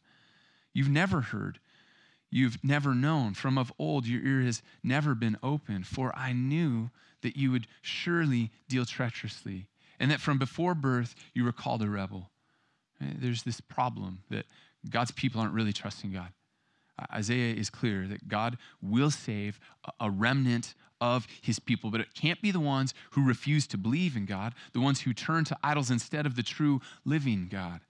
You've 0.73 0.89
never 0.89 1.21
heard. 1.21 1.59
You've 2.31 2.63
never 2.63 2.93
known. 2.93 3.33
From 3.33 3.57
of 3.57 3.73
old, 3.79 4.05
your 4.05 4.21
ear 4.23 4.41
has 4.45 4.61
never 4.83 5.15
been 5.15 5.37
opened, 5.41 5.87
for 5.87 6.15
I 6.15 6.31
knew 6.31 6.91
that 7.21 7.35
you 7.35 7.51
would 7.51 7.67
surely 7.81 8.51
deal 8.69 8.85
treacherously 8.85 9.67
and 9.99 10.09
that 10.11 10.21
from 10.21 10.37
before 10.37 10.75
birth 10.75 11.15
you 11.33 11.43
were 11.43 11.51
called 11.51 11.81
a 11.81 11.89
rebel. 11.89 12.29
There's 12.99 13.43
this 13.43 13.61
problem 13.61 14.23
that 14.29 14.45
God's 14.89 15.11
people 15.11 15.41
aren't 15.41 15.53
really 15.53 15.73
trusting 15.73 16.11
God. 16.11 16.29
Isaiah 17.13 17.55
is 17.55 17.69
clear 17.69 18.07
that 18.07 18.27
God 18.27 18.57
will 18.81 19.11
save 19.11 19.59
a 19.99 20.09
remnant 20.09 20.73
of 21.01 21.27
his 21.41 21.59
people, 21.59 21.91
but 21.91 22.01
it 22.01 22.13
can't 22.13 22.41
be 22.41 22.51
the 22.51 22.59
ones 22.59 22.93
who 23.11 23.25
refuse 23.25 23.65
to 23.67 23.77
believe 23.77 24.17
in 24.17 24.25
God, 24.25 24.53
the 24.73 24.81
ones 24.81 25.01
who 25.01 25.13
turn 25.13 25.45
to 25.45 25.57
idols 25.63 25.89
instead 25.89 26.25
of 26.25 26.35
the 26.35 26.43
true 26.43 26.81
living 27.05 27.47
God. 27.49 27.81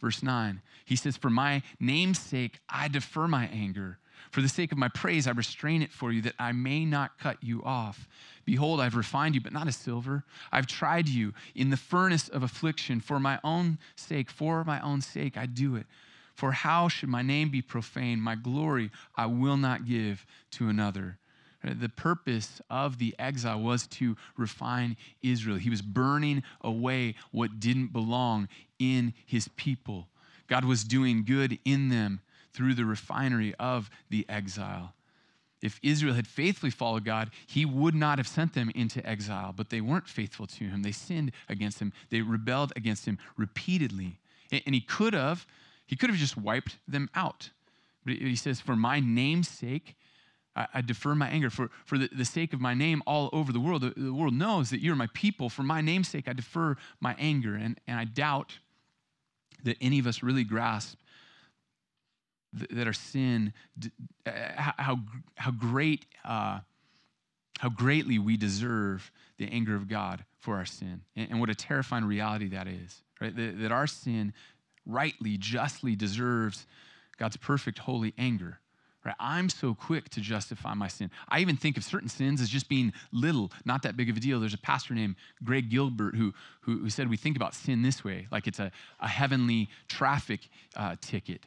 Verse 0.00 0.22
9, 0.22 0.60
he 0.84 0.96
says, 0.96 1.16
For 1.16 1.30
my 1.30 1.62
name's 1.80 2.18
sake, 2.18 2.58
I 2.68 2.88
defer 2.88 3.28
my 3.28 3.46
anger. 3.46 3.98
For 4.30 4.40
the 4.40 4.48
sake 4.48 4.72
of 4.72 4.78
my 4.78 4.88
praise, 4.88 5.26
I 5.26 5.32
restrain 5.32 5.82
it 5.82 5.92
for 5.92 6.12
you, 6.12 6.22
that 6.22 6.34
I 6.38 6.52
may 6.52 6.84
not 6.84 7.18
cut 7.18 7.42
you 7.42 7.62
off. 7.64 8.08
Behold, 8.44 8.80
I've 8.80 8.96
refined 8.96 9.34
you, 9.34 9.40
but 9.40 9.52
not 9.52 9.68
as 9.68 9.76
silver. 9.76 10.24
I've 10.52 10.66
tried 10.66 11.08
you 11.08 11.32
in 11.54 11.70
the 11.70 11.76
furnace 11.76 12.28
of 12.28 12.42
affliction. 12.42 13.00
For 13.00 13.18
my 13.18 13.38
own 13.42 13.78
sake, 13.96 14.30
for 14.30 14.64
my 14.64 14.80
own 14.80 15.00
sake, 15.00 15.36
I 15.36 15.46
do 15.46 15.76
it. 15.76 15.86
For 16.34 16.52
how 16.52 16.88
should 16.88 17.08
my 17.08 17.22
name 17.22 17.48
be 17.48 17.62
profaned? 17.62 18.22
My 18.22 18.34
glory 18.34 18.90
I 19.16 19.26
will 19.26 19.56
not 19.56 19.86
give 19.86 20.26
to 20.52 20.68
another. 20.68 21.18
The 21.64 21.88
purpose 21.88 22.60
of 22.70 22.98
the 22.98 23.14
exile 23.18 23.60
was 23.60 23.88
to 23.88 24.16
refine 24.36 24.96
Israel. 25.22 25.56
He 25.56 25.70
was 25.70 25.82
burning 25.82 26.44
away 26.60 27.16
what 27.32 27.58
didn't 27.58 27.92
belong 27.92 28.48
in 28.78 29.14
his 29.24 29.48
people. 29.56 30.06
God 30.46 30.64
was 30.64 30.84
doing 30.84 31.24
good 31.24 31.58
in 31.64 31.88
them 31.88 32.20
through 32.56 32.74
the 32.74 32.86
refinery 32.86 33.54
of 33.58 33.90
the 34.08 34.24
exile. 34.28 34.94
If 35.62 35.78
Israel 35.82 36.14
had 36.14 36.26
faithfully 36.26 36.70
followed 36.70 37.04
God, 37.04 37.30
he 37.46 37.64
would 37.64 37.94
not 37.94 38.18
have 38.18 38.26
sent 38.26 38.54
them 38.54 38.70
into 38.74 39.06
exile, 39.06 39.52
but 39.54 39.70
they 39.70 39.80
weren't 39.80 40.08
faithful 40.08 40.46
to 40.46 40.64
him. 40.64 40.82
They 40.82 40.92
sinned 40.92 41.32
against 41.48 41.78
him, 41.80 41.92
they 42.10 42.22
rebelled 42.22 42.72
against 42.76 43.04
him 43.06 43.18
repeatedly. 43.36 44.18
And 44.50 44.74
he 44.74 44.80
could 44.80 45.12
have, 45.12 45.46
he 45.86 45.96
could 45.96 46.08
have 46.08 46.18
just 46.18 46.36
wiped 46.36 46.78
them 46.88 47.10
out. 47.14 47.50
But 48.04 48.14
he 48.14 48.36
says, 48.36 48.60
For 48.60 48.76
my 48.76 49.00
name's 49.00 49.48
sake, 49.48 49.96
I, 50.54 50.80
defer 50.80 51.14
my 51.14 51.28
anger. 51.28 51.50
For, 51.50 51.68
for 51.84 51.98
the, 51.98 52.08
the 52.10 52.24
sake 52.24 52.54
of 52.54 52.60
my 52.60 52.72
name 52.72 53.02
all 53.06 53.28
over 53.32 53.52
the 53.52 53.60
world, 53.60 53.82
the, 53.82 53.92
the 53.94 54.14
world 54.14 54.32
knows 54.32 54.70
that 54.70 54.80
you're 54.80 54.96
my 54.96 55.08
people. 55.12 55.50
For 55.50 55.62
my 55.62 55.82
name's 55.82 56.08
sake, 56.08 56.28
I 56.28 56.32
defer 56.32 56.76
my 56.98 57.14
anger. 57.18 57.54
And, 57.56 57.78
and 57.86 57.98
I 57.98 58.04
doubt 58.04 58.58
that 59.64 59.76
any 59.82 59.98
of 59.98 60.06
us 60.06 60.22
really 60.22 60.44
grasp 60.44 60.96
that 62.52 62.86
our 62.86 62.92
sin, 62.92 63.52
uh, 64.26 64.30
how, 64.56 64.98
how 65.34 65.50
great, 65.50 66.06
uh, 66.24 66.60
how 67.58 67.68
greatly 67.68 68.18
we 68.18 68.36
deserve 68.36 69.10
the 69.38 69.48
anger 69.48 69.74
of 69.74 69.88
God 69.88 70.24
for 70.38 70.56
our 70.56 70.64
sin, 70.64 71.02
and, 71.16 71.40
what 71.40 71.50
a 71.50 71.54
terrifying 71.54 72.04
reality 72.04 72.48
that 72.50 72.68
is, 72.68 73.02
right? 73.20 73.34
That, 73.34 73.60
that 73.60 73.72
our 73.72 73.86
sin 73.86 74.32
rightly, 74.86 75.36
justly 75.36 75.96
deserves 75.96 76.66
God's 77.18 77.36
perfect, 77.36 77.78
holy 77.78 78.14
anger. 78.16 78.60
Right? 79.04 79.14
I'm 79.20 79.48
so 79.48 79.74
quick 79.74 80.08
to 80.10 80.20
justify 80.20 80.74
my 80.74 80.88
sin. 80.88 81.10
I 81.28 81.38
even 81.40 81.56
think 81.56 81.76
of 81.76 81.84
certain 81.84 82.08
sins 82.08 82.40
as 82.40 82.48
just 82.48 82.68
being 82.68 82.92
little, 83.12 83.52
not 83.64 83.82
that 83.82 83.96
big 83.96 84.10
of 84.10 84.16
a 84.16 84.20
deal. 84.20 84.40
There's 84.40 84.54
a 84.54 84.58
pastor 84.58 84.94
named 84.94 85.14
Greg 85.44 85.70
Gilbert 85.70 86.16
who, 86.16 86.34
who, 86.62 86.78
who 86.78 86.90
said 86.90 87.08
we 87.08 87.16
think 87.16 87.36
about 87.36 87.54
sin 87.54 87.82
this 87.82 88.02
way, 88.02 88.26
like 88.32 88.48
it's 88.48 88.58
a, 88.58 88.72
a 88.98 89.08
heavenly 89.08 89.68
traffic 89.88 90.48
uh, 90.74 90.96
ticket 91.00 91.46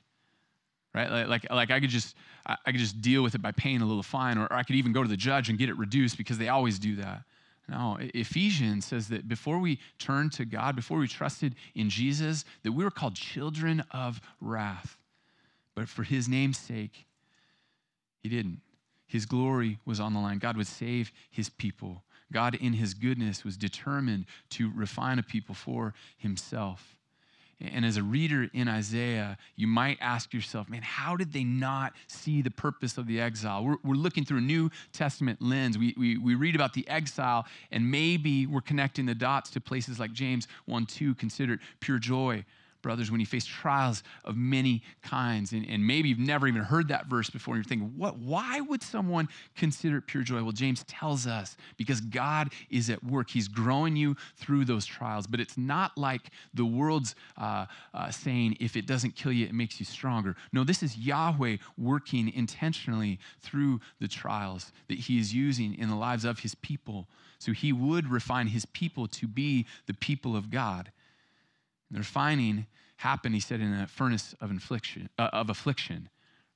right? 0.93 1.09
Like, 1.09 1.27
like, 1.27 1.49
like, 1.51 1.71
I 1.71 1.79
could 1.79 1.89
just 1.89 2.15
I 2.45 2.71
could 2.71 2.77
just 2.77 3.01
deal 3.01 3.21
with 3.21 3.35
it 3.35 3.41
by 3.41 3.51
paying 3.51 3.81
a 3.81 3.85
little 3.85 4.03
fine, 4.03 4.37
or, 4.37 4.45
or 4.45 4.53
I 4.53 4.63
could 4.63 4.75
even 4.75 4.91
go 4.91 5.03
to 5.03 5.09
the 5.09 5.17
judge 5.17 5.49
and 5.49 5.59
get 5.59 5.69
it 5.69 5.77
reduced 5.77 6.17
because 6.17 6.37
they 6.37 6.49
always 6.49 6.79
do 6.79 6.95
that. 6.95 7.23
No, 7.67 7.97
Ephesians 7.99 8.85
says 8.85 9.09
that 9.09 9.27
before 9.27 9.59
we 9.59 9.79
turned 9.99 10.31
to 10.33 10.45
God, 10.45 10.75
before 10.75 10.97
we 10.97 11.07
trusted 11.07 11.55
in 11.75 11.89
Jesus, 11.89 12.43
that 12.63 12.71
we 12.71 12.83
were 12.83 12.89
called 12.89 13.13
children 13.15 13.83
of 13.91 14.19
wrath. 14.41 14.97
But 15.75 15.87
for 15.87 16.01
his 16.01 16.27
name's 16.27 16.57
sake, 16.57 17.05
he 18.21 18.29
didn't. 18.29 18.61
His 19.05 19.25
glory 19.25 19.77
was 19.85 19.99
on 19.99 20.13
the 20.13 20.19
line. 20.19 20.39
God 20.39 20.57
would 20.57 20.67
save 20.67 21.11
his 21.29 21.49
people. 21.49 22.03
God, 22.31 22.55
in 22.55 22.73
his 22.73 22.93
goodness, 22.93 23.43
was 23.43 23.57
determined 23.57 24.25
to 24.51 24.71
refine 24.75 25.19
a 25.19 25.23
people 25.23 25.55
for 25.55 25.93
himself. 26.17 26.98
And 27.61 27.85
as 27.85 27.97
a 27.97 28.03
reader 28.03 28.49
in 28.53 28.69
Isaiah, 28.69 29.37
you 29.57 29.67
might 29.67 29.97
ask 29.99 30.33
yourself, 30.33 30.69
man, 30.69 30.81
how 30.81 31.17
did 31.17 31.33
they 31.33 31.43
not 31.43 31.93
see 32.07 32.41
the 32.41 32.51
purpose 32.51 32.97
of 32.97 33.05
the 33.05 33.19
exile? 33.19 33.65
We're, 33.65 33.77
we're 33.83 33.95
looking 33.95 34.23
through 34.23 34.37
a 34.37 34.41
New 34.41 34.69
Testament 34.93 35.41
lens. 35.41 35.77
We, 35.77 35.93
we, 35.97 36.17
we 36.17 36.35
read 36.35 36.55
about 36.55 36.73
the 36.73 36.87
exile, 36.87 37.45
and 37.71 37.91
maybe 37.91 38.45
we're 38.45 38.61
connecting 38.61 39.05
the 39.05 39.15
dots 39.15 39.49
to 39.51 39.61
places 39.61 39.99
like 39.99 40.13
James 40.13 40.47
1 40.67 40.85
2, 40.85 41.15
considered 41.15 41.59
pure 41.81 41.99
joy 41.99 42.45
brothers, 42.81 43.11
when 43.11 43.19
you 43.19 43.25
face 43.25 43.45
trials 43.45 44.03
of 44.25 44.35
many 44.35 44.83
kinds. 45.01 45.51
And, 45.51 45.67
and 45.67 45.85
maybe 45.85 46.09
you've 46.09 46.19
never 46.19 46.47
even 46.47 46.61
heard 46.61 46.87
that 46.89 47.07
verse 47.07 47.29
before. 47.29 47.55
And 47.55 47.63
you're 47.63 47.69
thinking, 47.69 47.93
what, 47.97 48.17
why 48.17 48.61
would 48.61 48.81
someone 48.81 49.27
consider 49.55 49.97
it 49.97 50.07
pure 50.07 50.23
joy? 50.23 50.43
Well, 50.43 50.51
James 50.51 50.83
tells 50.85 51.27
us 51.27 51.57
because 51.77 52.01
God 52.01 52.49
is 52.69 52.89
at 52.89 53.03
work. 53.03 53.29
He's 53.29 53.47
growing 53.47 53.95
you 53.95 54.15
through 54.37 54.65
those 54.65 54.85
trials. 54.85 55.27
But 55.27 55.39
it's 55.39 55.57
not 55.57 55.97
like 55.97 56.31
the 56.53 56.65
world's 56.65 57.15
uh, 57.37 57.65
uh, 57.93 58.11
saying, 58.11 58.57
if 58.59 58.75
it 58.75 58.85
doesn't 58.85 59.15
kill 59.15 59.31
you, 59.31 59.45
it 59.45 59.53
makes 59.53 59.79
you 59.79 59.85
stronger. 59.85 60.35
No, 60.53 60.63
this 60.63 60.83
is 60.83 60.97
Yahweh 60.97 61.57
working 61.77 62.31
intentionally 62.33 63.19
through 63.41 63.79
the 63.99 64.07
trials 64.07 64.71
that 64.87 64.99
He 64.99 65.19
is 65.19 65.33
using 65.33 65.75
in 65.75 65.89
the 65.89 65.95
lives 65.95 66.25
of 66.25 66.39
His 66.39 66.55
people. 66.55 67.07
So 67.39 67.51
He 67.51 67.73
would 67.73 68.09
refine 68.09 68.47
His 68.47 68.65
people 68.65 69.07
to 69.07 69.27
be 69.27 69.65
the 69.85 69.93
people 69.93 70.35
of 70.35 70.49
God. 70.49 70.91
The 71.91 71.99
refining 71.99 72.67
happened, 72.97 73.33
he 73.33 73.41
said, 73.41 73.61
in 73.61 73.73
a 73.73 73.87
furnace 73.87 74.35
of 74.41 74.51
affliction, 74.51 75.09
uh, 75.17 75.29
of 75.33 75.49
affliction. 75.49 76.09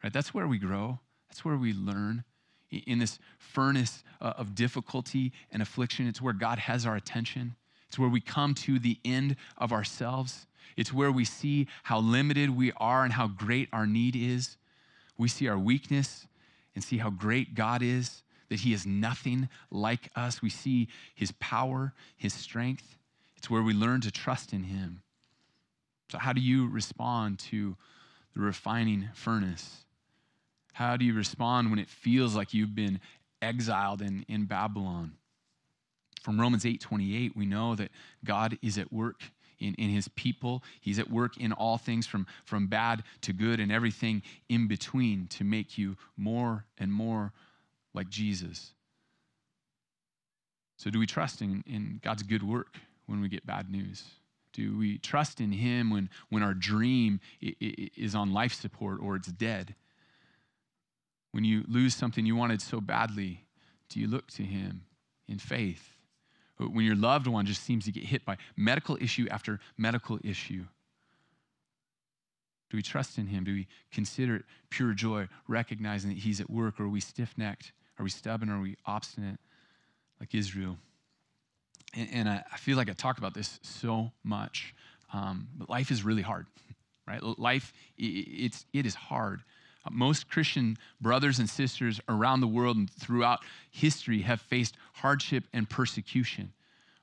Right? 0.03 0.11
That's 0.11 0.33
where 0.33 0.47
we 0.47 0.57
grow. 0.57 0.99
That's 1.29 1.43
where 1.43 1.57
we 1.57 1.73
learn. 1.73 2.23
In 2.69 2.99
this 2.99 3.19
furnace 3.37 4.03
uh, 4.19 4.33
of 4.37 4.55
difficulty 4.55 5.31
and 5.51 5.61
affliction, 5.61 6.07
it's 6.07 6.21
where 6.21 6.33
God 6.33 6.57
has 6.59 6.85
our 6.85 6.95
attention. 6.95 7.55
It's 7.87 7.99
where 7.99 8.09
we 8.09 8.19
come 8.19 8.55
to 8.55 8.79
the 8.79 8.97
end 9.05 9.35
of 9.57 9.71
ourselves. 9.71 10.47
It's 10.75 10.91
where 10.91 11.11
we 11.11 11.25
see 11.25 11.67
how 11.83 11.99
limited 11.99 12.49
we 12.49 12.71
are 12.77 13.03
and 13.03 13.13
how 13.13 13.27
great 13.27 13.69
our 13.71 13.85
need 13.85 14.15
is. 14.15 14.57
We 15.17 15.27
see 15.27 15.47
our 15.47 15.59
weakness 15.59 16.27
and 16.73 16.83
see 16.83 16.97
how 16.97 17.11
great 17.11 17.53
God 17.53 17.83
is, 17.83 18.23
that 18.49 18.61
He 18.61 18.73
is 18.73 18.87
nothing 18.87 19.47
like 19.69 20.09
us. 20.15 20.41
We 20.41 20.49
see 20.49 20.87
His 21.13 21.31
power, 21.33 21.93
His 22.17 22.33
strength. 22.33 22.97
It's 23.37 23.49
where 23.49 23.61
we 23.61 23.73
learn 23.73 24.01
to 24.01 24.11
trust 24.11 24.53
in 24.53 24.63
Him. 24.63 25.02
So, 26.13 26.19
how 26.19 26.31
do 26.31 26.41
you 26.41 26.69
respond 26.69 27.39
to 27.49 27.75
the 28.35 28.41
refining 28.41 29.09
furnace? 29.15 29.83
How 30.71 30.95
do 30.95 31.05
you 31.05 31.15
respond 31.15 31.71
when 31.71 31.79
it 31.79 31.89
feels 31.89 32.35
like 32.35 32.53
you've 32.53 32.75
been 32.75 32.99
exiled 33.41 34.03
in, 34.03 34.23
in 34.27 34.45
Babylon? 34.45 35.13
From 36.21 36.39
Romans 36.39 36.67
8 36.67 36.79
28, 36.79 37.35
we 37.35 37.47
know 37.47 37.73
that 37.73 37.89
God 38.23 38.59
is 38.61 38.77
at 38.77 38.93
work 38.93 39.23
in, 39.57 39.73
in 39.79 39.89
his 39.89 40.07
people. 40.09 40.61
He's 40.81 40.99
at 40.99 41.09
work 41.09 41.37
in 41.37 41.51
all 41.51 41.79
things 41.79 42.05
from, 42.05 42.27
from 42.45 42.67
bad 42.67 43.01
to 43.21 43.33
good 43.33 43.59
and 43.59 43.71
everything 43.71 44.21
in 44.49 44.67
between 44.67 45.25
to 45.29 45.43
make 45.43 45.79
you 45.79 45.97
more 46.15 46.65
and 46.77 46.93
more 46.93 47.33
like 47.95 48.07
Jesus. 48.09 48.73
So, 50.77 50.91
do 50.91 50.99
we 50.99 51.07
trust 51.07 51.41
in, 51.41 51.63
in 51.65 51.99
God's 52.03 52.21
good 52.21 52.43
work 52.43 52.77
when 53.07 53.19
we 53.19 53.29
get 53.29 53.47
bad 53.47 53.71
news? 53.71 54.03
Do 54.53 54.77
we 54.77 54.99
trust 54.99 55.41
in 55.41 55.51
Him 55.51 55.89
when, 55.89 56.09
when 56.29 56.43
our 56.43 56.53
dream 56.53 57.19
is 57.41 58.15
on 58.15 58.31
life 58.31 58.53
support 58.53 58.99
or 59.01 59.15
it's 59.15 59.27
dead? 59.27 59.75
When 61.31 61.43
you 61.43 61.63
lose 61.67 61.95
something 61.95 62.25
you 62.25 62.35
wanted 62.35 62.61
so 62.61 62.79
badly, 62.79 63.45
do 63.89 63.99
you 63.99 64.07
look 64.07 64.27
to 64.31 64.43
Him 64.43 64.85
in 65.27 65.39
faith? 65.39 65.97
When 66.57 66.85
your 66.85 66.95
loved 66.95 67.25
one 67.25 67.47
just 67.47 67.63
seems 67.63 67.85
to 67.85 67.91
get 67.91 68.05
hit 68.05 68.23
by 68.23 68.37
medical 68.55 68.95
issue 69.01 69.27
after 69.31 69.59
medical 69.75 70.19
issue, 70.23 70.65
do 72.69 72.77
we 72.77 72.83
trust 72.83 73.17
in 73.17 73.27
Him? 73.27 73.43
Do 73.43 73.53
we 73.53 73.67
consider 73.91 74.37
it 74.37 74.45
pure 74.69 74.93
joy, 74.93 75.27
recognizing 75.47 76.11
that 76.11 76.19
He's 76.19 76.39
at 76.39 76.49
work? 76.49 76.79
Or 76.79 76.83
are 76.83 76.89
we 76.89 76.99
stiff 76.99 77.33
necked? 77.37 77.71
Are 77.99 78.03
we 78.03 78.09
stubborn? 78.09 78.49
Are 78.49 78.61
we 78.61 78.77
obstinate 78.85 79.39
like 80.19 80.33
Israel? 80.35 80.77
And, 81.93 82.09
and 82.13 82.29
I, 82.29 82.43
I, 82.51 82.57
feel 82.57 82.77
like 82.77 82.89
I 82.89 82.93
talk 82.93 83.17
about 83.17 83.33
this 83.33 83.59
so 83.61 84.11
much, 84.23 84.73
um, 85.13 85.47
but 85.55 85.69
life 85.69 85.91
is 85.91 86.03
really 86.03 86.21
hard, 86.21 86.47
right? 87.07 87.21
Life, 87.21 87.73
it, 87.97 88.03
it's, 88.03 88.65
it 88.73 88.85
is 88.85 88.95
hard. 88.95 89.41
Most 89.91 90.29
Christian 90.29 90.77
brothers 91.01 91.39
and 91.39 91.49
sisters 91.49 91.99
around 92.07 92.39
the 92.39 92.47
world 92.47 92.77
and 92.77 92.89
throughout 92.89 93.39
history 93.69 94.21
have 94.21 94.39
faced 94.41 94.75
hardship 94.93 95.43
and 95.53 95.69
persecution. 95.69 96.53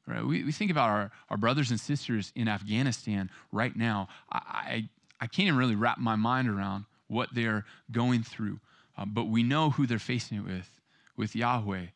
Right? 0.06 0.24
We, 0.24 0.44
we 0.44 0.52
think 0.52 0.70
about 0.70 0.88
our, 0.88 1.10
our 1.28 1.36
brothers 1.36 1.70
and 1.70 1.78
sisters 1.78 2.32
in 2.34 2.48
Afghanistan 2.48 3.30
right 3.52 3.76
now. 3.76 4.08
I, 4.32 4.38
I, 4.38 4.88
I 5.20 5.26
can't 5.26 5.48
even 5.48 5.58
really 5.58 5.74
wrap 5.74 5.98
my 5.98 6.16
mind 6.16 6.48
around 6.48 6.86
what 7.06 7.28
they're 7.34 7.64
going 7.92 8.22
through, 8.22 8.60
uh, 8.96 9.04
but 9.04 9.24
we 9.24 9.42
know 9.42 9.70
who 9.70 9.86
they're 9.86 9.98
facing 9.98 10.38
it 10.38 10.44
with 10.44 10.70
with 11.16 11.36
Yahweh. 11.36 11.86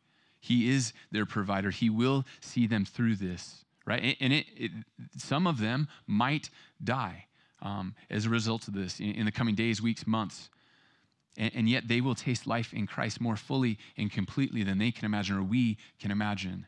He 0.45 0.69
is 0.69 0.93
their 1.11 1.25
provider. 1.25 1.71
He 1.71 1.89
will 1.89 2.27
see 2.41 2.67
them 2.67 2.85
through 2.85 3.17
this, 3.17 3.65
right? 3.87 4.15
And 4.21 4.31
it, 4.31 4.47
it, 4.55 4.71
some 5.17 5.47
of 5.47 5.59
them 5.59 5.89
might 6.07 6.51
die 6.83 7.25
um, 7.63 7.95
as 8.11 8.27
a 8.27 8.29
result 8.29 8.69
of 8.69 8.75
this 8.75 9.01
in, 9.01 9.13
in 9.13 9.25
the 9.25 9.33
coming 9.33 9.55
days, 9.55 9.81
weeks, 9.81 10.07
months. 10.07 10.51
And, 11.39 11.51
and 11.55 11.69
yet 11.69 11.89
they 11.89 12.03
will 12.03 12.15
taste 12.15 12.47
life 12.47 12.75
in 12.75 12.87
Christ 12.87 13.23
more 13.23 13.37
fully 13.37 13.79
and 13.97 14.13
completely 14.13 14.63
than 14.63 14.77
they 14.77 14.91
can 14.91 15.07
imagine 15.07 15.39
or 15.39 15.43
we 15.43 15.79
can 15.99 16.11
imagine. 16.11 16.67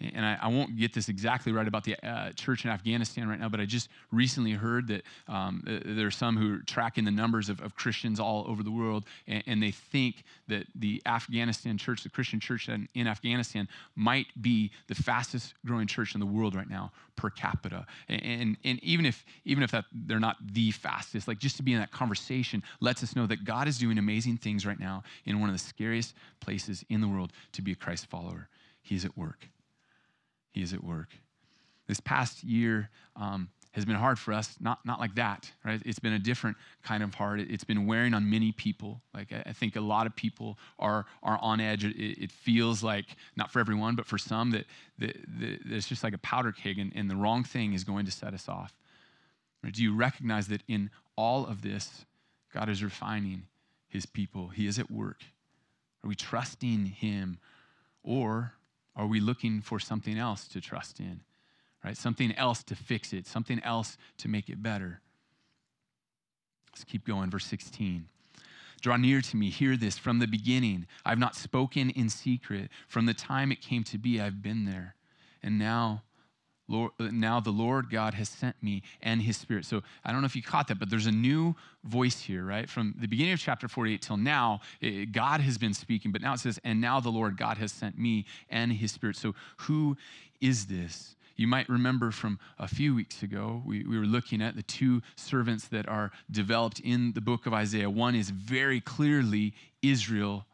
And 0.00 0.26
I, 0.26 0.38
I 0.42 0.48
won't 0.48 0.76
get 0.76 0.92
this 0.92 1.08
exactly 1.08 1.52
right 1.52 1.68
about 1.68 1.84
the 1.84 1.96
uh, 2.06 2.32
church 2.32 2.64
in 2.64 2.70
Afghanistan 2.70 3.28
right 3.28 3.38
now, 3.38 3.48
but 3.48 3.60
I 3.60 3.64
just 3.64 3.88
recently 4.10 4.50
heard 4.50 4.88
that 4.88 5.02
um, 5.28 5.62
there 5.64 6.06
are 6.06 6.10
some 6.10 6.36
who 6.36 6.54
are 6.56 6.58
tracking 6.58 7.04
the 7.04 7.12
numbers 7.12 7.48
of, 7.48 7.60
of 7.60 7.76
Christians 7.76 8.18
all 8.18 8.44
over 8.48 8.64
the 8.64 8.72
world, 8.72 9.04
and, 9.28 9.42
and, 9.46 9.62
they 9.62 9.70
think 9.70 10.24
that 10.48 10.66
the 10.74 11.00
Afghanistan 11.06 11.78
church, 11.78 12.02
the 12.02 12.10
Christian 12.10 12.40
church 12.40 12.68
in, 12.68 12.88
in 12.94 13.06
Afghanistan, 13.06 13.68
might 13.94 14.26
be 14.42 14.72
the 14.88 14.94
fastest 14.96 15.54
growing 15.64 15.86
church 15.86 16.14
in 16.14 16.20
the 16.20 16.26
world 16.26 16.56
right 16.56 16.68
now 16.68 16.90
per 17.16 17.30
capita. 17.30 17.86
And, 18.08 18.22
and, 18.22 18.56
and 18.64 18.84
even 18.84 19.06
if 19.06 19.24
even 19.44 19.62
if 19.62 19.70
that 19.70 19.84
they're 19.92 20.18
not 20.18 20.36
the 20.52 20.72
fastest, 20.72 21.28
like 21.28 21.38
just 21.38 21.56
to 21.58 21.62
be 21.62 21.72
in 21.72 21.78
that 21.78 21.92
conversation 21.92 22.62
lets 22.80 23.02
us 23.02 23.14
know 23.14 23.26
that 23.26 23.44
God 23.44 23.68
is 23.68 23.78
doing 23.78 23.98
amazing 23.98 24.38
things 24.38 24.66
right 24.66 24.78
now 24.78 25.04
in 25.24 25.40
one 25.40 25.48
of 25.48 25.54
the 25.54 25.64
scariest 25.64 26.14
places 26.40 26.84
in 26.90 27.00
the 27.00 27.08
world 27.08 27.32
to 27.52 27.62
be 27.62 27.72
a 27.72 27.76
Christ 27.76 28.06
follower. 28.06 28.48
He's 28.82 29.04
at 29.04 29.16
work. 29.16 29.48
He 30.54 30.62
is 30.62 30.72
at 30.72 30.84
work. 30.84 31.08
This 31.88 31.98
past 31.98 32.44
year 32.44 32.88
um, 33.16 33.50
has 33.72 33.84
been 33.84 33.96
hard 33.96 34.20
for 34.20 34.32
us, 34.32 34.56
not, 34.60 34.78
not 34.86 35.00
like 35.00 35.16
that, 35.16 35.50
right? 35.64 35.82
It's 35.84 35.98
been 35.98 36.12
a 36.12 36.18
different 36.18 36.56
kind 36.84 37.02
of 37.02 37.12
hard. 37.12 37.40
It's 37.40 37.64
been 37.64 37.86
wearing 37.86 38.14
on 38.14 38.30
many 38.30 38.52
people. 38.52 39.02
Like, 39.12 39.32
I 39.32 39.52
think 39.52 39.74
a 39.74 39.80
lot 39.80 40.06
of 40.06 40.14
people 40.14 40.56
are, 40.78 41.06
are 41.24 41.38
on 41.42 41.60
edge. 41.60 41.84
It, 41.84 41.96
it 42.22 42.30
feels 42.30 42.84
like, 42.84 43.06
not 43.34 43.50
for 43.50 43.58
everyone, 43.58 43.96
but 43.96 44.06
for 44.06 44.16
some, 44.16 44.52
that, 44.52 44.66
that, 45.00 45.16
that 45.40 45.58
it's 45.66 45.88
just 45.88 46.04
like 46.04 46.14
a 46.14 46.18
powder 46.18 46.52
keg 46.52 46.78
and, 46.78 46.92
and 46.94 47.10
the 47.10 47.16
wrong 47.16 47.42
thing 47.42 47.72
is 47.72 47.82
going 47.82 48.06
to 48.06 48.12
set 48.12 48.32
us 48.32 48.48
off. 48.48 48.72
Right? 49.64 49.72
Do 49.72 49.82
you 49.82 49.94
recognize 49.94 50.46
that 50.48 50.62
in 50.68 50.88
all 51.16 51.44
of 51.44 51.62
this, 51.62 52.06
God 52.52 52.68
is 52.68 52.84
refining 52.84 53.42
his 53.88 54.06
people? 54.06 54.48
He 54.48 54.68
is 54.68 54.78
at 54.78 54.88
work. 54.88 55.24
Are 56.04 56.08
we 56.08 56.14
trusting 56.14 56.86
him? 56.86 57.38
Or 58.04 58.52
are 58.96 59.06
we 59.06 59.20
looking 59.20 59.60
for 59.60 59.78
something 59.78 60.18
else 60.18 60.46
to 60.48 60.60
trust 60.60 61.00
in? 61.00 61.20
Right? 61.84 61.96
Something 61.96 62.32
else 62.36 62.62
to 62.64 62.74
fix 62.76 63.12
it, 63.12 63.26
something 63.26 63.60
else 63.62 63.98
to 64.18 64.28
make 64.28 64.48
it 64.48 64.62
better. 64.62 65.00
Let's 66.72 66.84
keep 66.84 67.06
going. 67.06 67.30
Verse 67.30 67.46
16. 67.46 68.06
Draw 68.80 68.96
near 68.98 69.20
to 69.22 69.36
me, 69.36 69.48
hear 69.48 69.76
this 69.76 69.96
from 69.96 70.18
the 70.18 70.26
beginning. 70.26 70.86
I've 71.04 71.18
not 71.18 71.36
spoken 71.36 71.90
in 71.90 72.10
secret. 72.10 72.70
From 72.86 73.06
the 73.06 73.14
time 73.14 73.50
it 73.50 73.62
came 73.62 73.82
to 73.84 73.98
be, 73.98 74.20
I've 74.20 74.42
been 74.42 74.64
there. 74.64 74.94
And 75.42 75.58
now 75.58 76.02
Lord, 76.66 76.92
now 76.98 77.40
the 77.40 77.50
Lord 77.50 77.90
God 77.90 78.14
has 78.14 78.28
sent 78.28 78.62
me 78.62 78.82
and 79.02 79.20
his 79.20 79.36
spirit. 79.36 79.66
So 79.66 79.82
I 80.04 80.12
don't 80.12 80.22
know 80.22 80.26
if 80.26 80.34
you 80.34 80.42
caught 80.42 80.68
that, 80.68 80.78
but 80.78 80.88
there's 80.88 81.06
a 81.06 81.12
new 81.12 81.54
voice 81.84 82.20
here, 82.20 82.44
right? 82.44 82.68
From 82.68 82.94
the 82.98 83.06
beginning 83.06 83.34
of 83.34 83.40
chapter 83.40 83.68
48 83.68 84.00
till 84.00 84.16
now, 84.16 84.60
it, 84.80 85.12
God 85.12 85.40
has 85.40 85.58
been 85.58 85.74
speaking, 85.74 86.10
but 86.10 86.22
now 86.22 86.32
it 86.32 86.40
says, 86.40 86.58
and 86.64 86.80
now 86.80 87.00
the 87.00 87.10
Lord 87.10 87.36
God 87.36 87.58
has 87.58 87.70
sent 87.70 87.98
me 87.98 88.24
and 88.48 88.72
his 88.72 88.92
spirit. 88.92 89.16
So 89.16 89.34
who 89.58 89.96
is 90.40 90.66
this? 90.66 91.16
You 91.36 91.48
might 91.48 91.68
remember 91.68 92.10
from 92.10 92.38
a 92.58 92.68
few 92.68 92.94
weeks 92.94 93.22
ago, 93.22 93.62
we, 93.66 93.84
we 93.84 93.98
were 93.98 94.06
looking 94.06 94.40
at 94.40 94.56
the 94.56 94.62
two 94.62 95.02
servants 95.16 95.66
that 95.68 95.88
are 95.88 96.12
developed 96.30 96.80
in 96.80 97.12
the 97.12 97.20
book 97.20 97.46
of 97.46 97.52
Isaiah. 97.52 97.90
One 97.90 98.14
is 98.14 98.30
very 98.30 98.80
clearly 98.80 99.52
Israel 99.82 100.46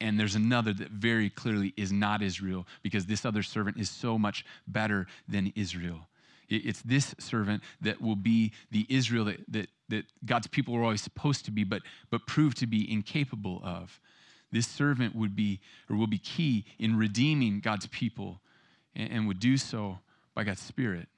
and 0.00 0.18
there's 0.18 0.34
another 0.34 0.72
that 0.72 0.90
very 0.90 1.28
clearly 1.28 1.74
is 1.76 1.90
not 1.90 2.22
Israel 2.22 2.66
because 2.82 3.06
this 3.06 3.24
other 3.24 3.42
servant 3.42 3.78
is 3.78 3.90
so 3.90 4.18
much 4.18 4.44
better 4.66 5.06
than 5.28 5.52
Israel. 5.56 6.08
It's 6.48 6.80
this 6.82 7.14
servant 7.18 7.62
that 7.82 8.00
will 8.00 8.16
be 8.16 8.52
the 8.70 8.86
Israel 8.88 9.26
that, 9.26 9.40
that, 9.48 9.68
that 9.88 10.04
God's 10.24 10.46
people 10.46 10.72
were 10.72 10.82
always 10.82 11.02
supposed 11.02 11.44
to 11.44 11.50
be, 11.50 11.62
but, 11.62 11.82
but 12.10 12.26
proved 12.26 12.56
to 12.58 12.66
be 12.66 12.90
incapable 12.90 13.60
of. 13.62 14.00
This 14.50 14.66
servant 14.66 15.14
would 15.14 15.36
be, 15.36 15.60
or 15.90 15.96
will 15.96 16.06
be 16.06 16.18
key 16.18 16.64
in 16.78 16.96
redeeming 16.96 17.60
God's 17.60 17.86
people 17.88 18.40
and, 18.94 19.10
and 19.10 19.28
would 19.28 19.40
do 19.40 19.58
so 19.58 19.98
by 20.34 20.44
God's 20.44 20.62
Spirit 20.62 21.08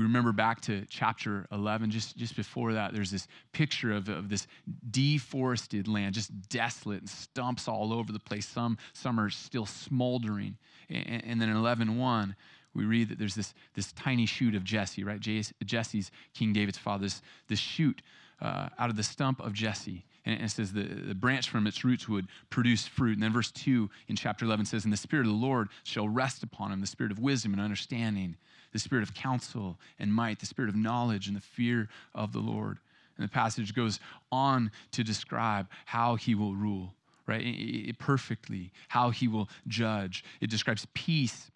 we 0.00 0.06
remember 0.06 0.32
back 0.32 0.62
to 0.62 0.86
chapter 0.88 1.46
11 1.52 1.90
just, 1.90 2.16
just 2.16 2.34
before 2.34 2.72
that 2.72 2.94
there's 2.94 3.10
this 3.10 3.28
picture 3.52 3.92
of, 3.92 4.08
of 4.08 4.30
this 4.30 4.46
deforested 4.90 5.86
land 5.86 6.14
just 6.14 6.48
desolate 6.48 7.00
and 7.00 7.08
stumps 7.08 7.68
all 7.68 7.92
over 7.92 8.10
the 8.10 8.18
place. 8.18 8.48
Some, 8.48 8.78
some 8.94 9.20
are 9.20 9.28
still 9.28 9.66
smoldering. 9.66 10.56
And, 10.88 11.22
and 11.22 11.40
then 11.40 11.50
in 11.50 11.56
11.1 11.56 12.34
we 12.72 12.86
read 12.86 13.10
that 13.10 13.18
there's 13.18 13.34
this, 13.34 13.52
this 13.74 13.92
tiny 13.92 14.24
shoot 14.24 14.54
of 14.54 14.64
jesse 14.64 15.04
right? 15.04 15.20
Jesse's 15.20 16.10
king 16.32 16.54
david's 16.54 16.78
father 16.78 17.02
this, 17.02 17.20
this 17.48 17.58
shoot 17.58 18.00
uh, 18.40 18.70
out 18.78 18.88
of 18.88 18.96
the 18.96 19.02
stump 19.02 19.38
of 19.40 19.52
jesse. 19.52 20.06
And 20.24 20.40
it 20.40 20.50
says 20.50 20.72
the, 20.72 20.84
the 20.84 21.14
branch 21.14 21.50
from 21.50 21.66
its 21.66 21.84
roots 21.84 22.08
would 22.08 22.26
produce 22.48 22.86
fruit. 22.86 23.14
And 23.14 23.22
then 23.22 23.34
verse 23.34 23.50
2 23.50 23.90
in 24.08 24.16
chapter 24.16 24.46
11 24.46 24.64
says, 24.64 24.84
And 24.84 24.92
the 24.92 24.98
Spirit 24.98 25.26
of 25.26 25.32
the 25.32 25.38
Lord 25.38 25.68
shall 25.84 26.08
rest 26.08 26.42
upon 26.42 26.72
him, 26.72 26.80
the 26.80 26.86
Spirit 26.86 27.12
of 27.12 27.18
wisdom 27.18 27.52
and 27.52 27.60
understanding, 27.60 28.36
the 28.72 28.78
Spirit 28.78 29.02
of 29.02 29.14
counsel 29.14 29.78
and 29.98 30.12
might, 30.12 30.38
the 30.38 30.46
Spirit 30.46 30.68
of 30.68 30.76
knowledge 30.76 31.26
and 31.26 31.36
the 31.36 31.40
fear 31.40 31.88
of 32.14 32.32
the 32.32 32.38
Lord. 32.38 32.78
And 33.16 33.28
the 33.28 33.32
passage 33.32 33.74
goes 33.74 34.00
on 34.32 34.70
to 34.92 35.04
describe 35.04 35.68
how 35.84 36.16
he 36.16 36.34
will 36.34 36.54
rule, 36.54 36.94
right? 37.26 37.42
It, 37.44 37.98
perfectly, 37.98 38.72
how 38.88 39.10
he 39.10 39.28
will 39.28 39.48
judge. 39.68 40.24
It 40.40 40.48
describes 40.48 40.86
peace 40.94 41.50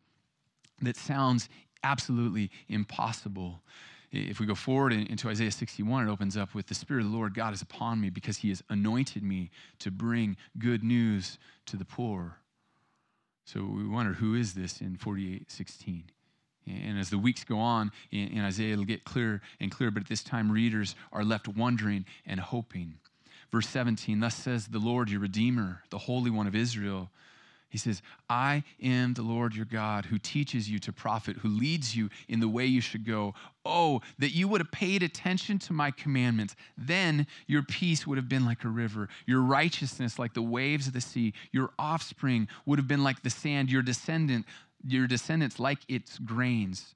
that 0.83 0.97
sounds 0.97 1.49
absolutely 1.83 2.51
impossible. 2.69 3.63
If 4.13 4.39
we 4.39 4.47
go 4.47 4.55
forward 4.55 4.93
into 4.93 5.29
Isaiah 5.29 5.51
61, 5.51 6.07
it 6.07 6.11
opens 6.11 6.37
up 6.37 6.55
with 6.55 6.67
the 6.67 6.75
Spirit 6.75 7.05
of 7.05 7.11
the 7.11 7.17
Lord 7.17 7.35
God 7.35 7.53
is 7.53 7.63
upon 7.63 8.01
me 8.01 8.11
because 8.11 8.37
he 8.39 8.51
has 8.51 8.63
anointed 8.69 9.23
me 9.23 9.51
to 9.81 9.91
bring 9.91 10.37
good 10.59 10.85
news 10.85 11.39
to 11.67 11.77
the 11.77 11.85
poor. 11.85 12.37
So 13.45 13.65
we 13.65 13.87
wonder 13.87 14.13
who 14.15 14.35
is 14.35 14.55
this 14.55 14.81
in 14.81 14.97
48:16? 14.97 16.05
And 16.67 16.99
as 16.99 17.11
the 17.11 17.19
weeks 17.19 17.45
go 17.45 17.59
on 17.59 17.93
in, 18.11 18.41
Isaiah, 18.41 18.73
it'll 18.73 18.85
get 18.85 19.05
clearer 19.05 19.41
and 19.61 19.71
clearer, 19.71 19.91
but 19.91 20.05
at 20.05 20.09
this 20.09 20.23
time, 20.23 20.51
readers 20.51 20.95
are 21.13 21.25
left 21.25 21.49
wondering 21.49 22.07
and 22.27 22.41
hoping. 22.41 22.95
Verse 23.53 23.69
17, 23.69 24.19
thus 24.21 24.35
says 24.35 24.67
the 24.67 24.79
Lord, 24.79 25.11
your 25.11 25.21
Redeemer, 25.21 25.83
the 25.91 25.99
Holy 25.99 26.31
One 26.31 26.47
of 26.47 26.55
Israel. 26.55 27.11
He 27.69 27.79
says, 27.79 28.03
I 28.31 28.63
am 28.81 29.15
the 29.15 29.23
Lord 29.23 29.57
your 29.57 29.65
God 29.65 30.05
who 30.05 30.17
teaches 30.17 30.71
you 30.71 30.79
to 30.79 30.93
profit, 30.93 31.39
who 31.39 31.49
leads 31.49 31.97
you 31.97 32.09
in 32.29 32.39
the 32.39 32.49
way 32.49 32.67
you 32.67 32.81
should 32.81 33.05
go. 33.05 33.35
Oh, 33.65 34.01
that 34.21 34.31
you 34.31 34.47
would 34.47 34.61
have 34.61 34.71
paid 34.71 35.03
attention 35.03 35.59
to 35.59 35.73
my 35.73 35.91
commandments. 35.91 36.55
Then 36.79 37.27
your 37.49 37.65
peace 37.65 38.07
would 38.07 38.17
have 38.17 38.29
been 38.29 38.45
like 38.45 38.63
a 38.63 38.69
river, 38.69 39.09
your 39.27 39.41
righteousness 39.41 40.21
like 40.21 40.35
the 40.35 40.43
waves 40.43 40.87
of 40.87 40.93
the 40.93 41.01
sea. 41.01 41.35
Your 41.51 41.71
offspring 41.77 42.47
would 42.65 42.79
have 42.79 42.87
been 42.87 43.03
like 43.03 43.25
the 43.25 43.31
sand, 43.31 43.71
your 43.71 43.83
descendant 43.83 44.47
your 44.87 45.07
descendants 45.07 45.59
like 45.59 45.79
its 45.89 46.19
grains. 46.19 46.95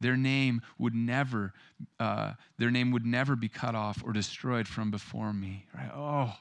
Their 0.00 0.16
name 0.16 0.62
would 0.78 0.94
never, 0.94 1.52
uh, 1.98 2.34
their 2.58 2.70
name 2.70 2.92
would 2.92 3.04
never 3.04 3.34
be 3.34 3.48
cut 3.48 3.74
off 3.74 4.02
or 4.04 4.12
destroyed 4.12 4.68
from 4.68 4.90
before 4.90 5.32
me. 5.32 5.66
Right? 5.74 5.90
Oh, 5.94 6.34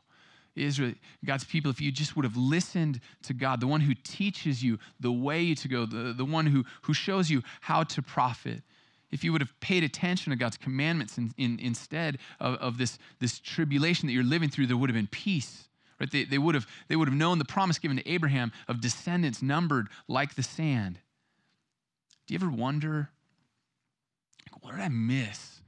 Israel, 0.56 0.94
God's 1.26 1.44
people, 1.44 1.72
if 1.72 1.82
you 1.82 1.92
just 1.92 2.16
would 2.16 2.26
have 2.26 2.38
listened 2.38 3.00
to 3.24 3.34
God, 3.34 3.60
the 3.60 3.68
one 3.68 3.82
who 3.82 3.94
teaches 4.04 4.64
you 4.64 4.80
the 5.00 5.12
way 5.12 5.54
to 5.56 5.68
go, 5.68 5.86
the, 5.86 6.14
the 6.14 6.26
one 6.26 6.46
who, 6.46 6.66
who 6.84 6.94
shows 6.94 7.30
you 7.30 7.42
how 7.62 7.84
to 7.84 8.02
profit, 8.02 8.62
if 9.12 9.24
you 9.24 9.32
would 9.32 9.42
have 9.42 9.58
paid 9.60 9.84
attention 9.84 10.32
to 10.32 10.36
God's 10.36 10.58
commandments 10.58 11.18
in, 11.18 11.34
in, 11.38 11.60
instead 11.60 12.18
of, 12.40 12.56
of 12.56 12.78
this, 12.78 12.98
this 13.20 13.40
tribulation 13.40 14.08
that 14.08 14.14
you're 14.14 14.24
living 14.24 14.50
through, 14.50 14.68
there 14.68 14.78
would 14.78 14.90
have 14.90 14.96
been 14.96 15.08
peace. 15.08 15.67
Right? 16.00 16.12
They, 16.12 16.24
they, 16.24 16.38
would 16.38 16.56
have, 16.56 16.68
they 16.88 16.96
would 16.96 17.08
have 17.08 17.18
known 17.18 17.40
the 17.40 17.46
promise 17.46 17.80
given 17.80 17.98
to 17.98 18.08
Abraham 18.10 18.52
of 18.68 18.82
descendants 18.82 19.42
numbered 19.42 19.88
like 20.08 20.36
the 20.36 20.44
sand. 20.44 21.00
Do 22.28 22.34
you 22.34 22.40
ever 22.40 22.52
wonder, 22.52 23.10
what 24.62 24.72
did 24.72 24.82
I 24.82 24.90
miss 24.90 25.62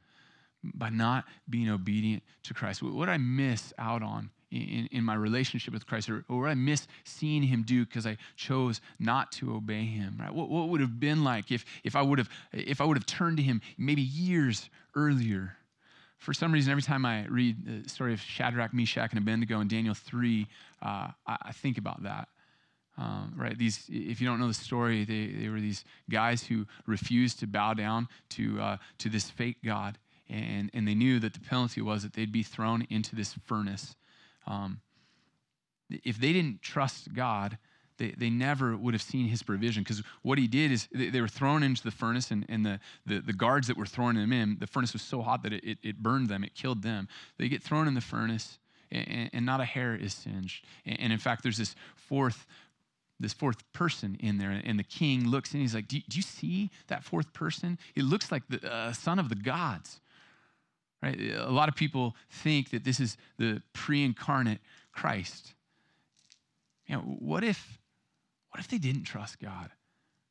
by 0.63 0.89
not 0.89 1.26
being 1.50 1.70
obedient 1.70 2.22
to 2.44 2.54
Christ? 2.54 2.84
What 2.84 3.06
did 3.06 3.12
I 3.13 3.18
miss 3.18 3.74
out 3.78 4.04
on 4.04 4.30
in, 4.52 4.89
in 4.92 5.04
my 5.04 5.15
relationship 5.15 5.74
with 5.74 5.88
Christ? 5.88 6.10
Or, 6.10 6.26
or 6.28 6.42
what 6.42 6.48
did 6.48 6.52
I 6.52 6.56
miss 6.56 6.88
seeing 7.06 7.44
him 7.44 7.63
do 7.63 7.86
because 7.86 8.06
I 8.06 8.18
chose 8.36 8.82
not 9.00 9.32
to 9.34 9.56
obey 9.56 9.86
him? 9.86 10.18
Right? 10.20 10.34
What, 10.34 10.50
what 10.50 10.70
would 10.70 10.82
have 10.82 11.00
been 11.00 11.24
like 11.24 11.52
if, 11.52 11.65
if, 11.84 11.96
I 11.96 12.02
would 12.02 12.20
have, 12.20 12.30
if 12.52 12.82
I 12.82 12.86
would 12.86 12.98
have 12.98 13.06
turned 13.06 13.38
to 13.38 13.44
him 13.44 13.62
maybe 13.78 14.02
years 14.02 14.70
earlier? 14.96 15.56
For 16.20 16.34
some 16.34 16.52
reason, 16.52 16.70
every 16.72 16.84
time 16.84 17.06
I 17.06 17.26
read 17.28 17.84
the 17.84 17.90
story 17.90 18.14
of 18.14 18.20
Shadrach, 18.20 18.74
Meshach, 18.74 19.12
and 19.12 19.20
Abednego 19.20 19.62
in 19.62 19.70
Daniel 19.70 19.94
3, 19.94 20.48
uh, 20.82 20.86
I, 20.86 21.14
I, 21.28 21.52
think 21.54 21.78
about 21.78 22.04
that. 22.04 22.28
Um, 22.98 23.34
right? 23.38 23.58
These, 23.58 23.86
if 23.88 24.20
you 24.20 24.28
don't 24.28 24.40
know 24.40 24.50
the 24.50 24.54
story, 24.54 25.06
they, 25.06 25.28
they 25.28 25.48
were 25.48 25.62
these 25.62 25.86
guys 26.10 26.44
who 26.44 26.68
refused 26.86 27.40
to 27.40 27.48
bow 27.48 27.74
down 27.74 28.10
to, 28.32 28.60
uh, 28.60 28.78
to 28.98 29.10
this 29.10 29.30
fake 29.30 29.58
God. 29.64 29.98
And, 30.30 30.70
and 30.74 30.86
they 30.86 30.94
knew 30.94 31.20
that 31.20 31.34
the 31.34 31.40
penalty 31.40 31.82
was 31.82 32.04
that 32.04 32.14
they'd 32.14 32.32
be 32.32 32.44
thrown 32.44 32.86
into 32.90 33.16
this 33.16 33.36
furnace. 33.46 33.96
Um, 34.46 34.82
if 35.90 36.20
they 36.20 36.34
didn't 36.34 36.62
trust 36.62 37.14
God, 37.14 37.58
they, 38.00 38.12
they 38.18 38.30
never 38.30 38.76
would 38.76 38.94
have 38.94 39.02
seen 39.04 39.28
his 39.28 39.44
provision 39.44 39.84
because 39.84 40.02
what 40.24 40.38
he 40.40 40.48
did 40.48 40.72
is 40.72 40.88
they, 40.92 41.10
they, 41.10 41.22
were 41.22 41.28
thrown 41.28 41.62
into 41.62 41.84
the 41.84 41.92
furnace 41.92 42.32
and, 42.32 42.46
and 42.50 42.66
the, 42.66 42.80
the, 43.06 43.20
the, 43.20 43.34
guards 43.34 43.68
that 43.68 43.78
were 43.78 43.86
throwing 43.86 44.16
them 44.16 44.34
in 44.34 44.58
the 44.60 44.66
furnace 44.66 44.94
was 44.94 45.02
so 45.02 45.22
hot 45.22 45.44
that 45.44 45.54
it, 45.54 45.64
it, 45.64 45.78
it 45.84 46.02
burned 46.02 46.30
them 46.30 46.44
it 46.44 46.56
killed 46.56 46.82
them. 46.82 47.08
They 47.38 47.50
get 47.50 47.62
thrown 47.62 47.88
in 47.88 47.94
the 47.94 48.02
furnace 48.02 48.58
and, 48.92 49.30
and 49.34 49.46
not 49.46 49.62
a 49.62 49.66
hair 49.66 49.96
is 49.96 50.14
singed. 50.14 50.66
And, 50.86 51.00
and, 51.00 51.14
in 51.14 51.20
fact 51.20 51.44
there's 51.44 51.58
this 51.58 51.76
fourth 51.96 52.48
this 53.20 53.34
fourth 53.34 53.70
person 53.74 54.18
in 54.22 54.38
there 54.38 54.62
and 54.64 54.80
the 54.80 54.84
king 54.84 55.28
looks 55.28 55.52
and 55.52 55.62
he's 55.62 55.76
like 55.76 55.90
do 55.90 56.00
do 56.08 56.18
you 56.18 56.24
see 56.24 56.72
that 56.88 57.04
fourth 57.04 57.34
person? 57.34 57.78
It 57.96 58.04
looks 58.04 58.32
like 58.32 58.44
the 58.50 58.74
uh, 58.74 58.94
son 58.94 59.20
of 59.20 59.30
the 59.30 59.36
gods. 59.36 60.00
Right? 61.04 61.20
A 61.38 61.52
lot 61.52 61.70
of 61.70 61.76
people 61.76 62.16
think 62.30 62.72
that 62.72 62.84
this 62.84 63.00
is 63.00 63.16
the 63.38 63.62
pre-incarnate 63.72 64.60
christ. 64.92 65.54
You 66.88 66.96
know, 66.96 67.02
what 67.02 67.44
if 67.44 67.79
what 68.50 68.60
if 68.60 68.68
they 68.68 68.78
didn't 68.78 69.04
trust 69.04 69.40
God? 69.40 69.72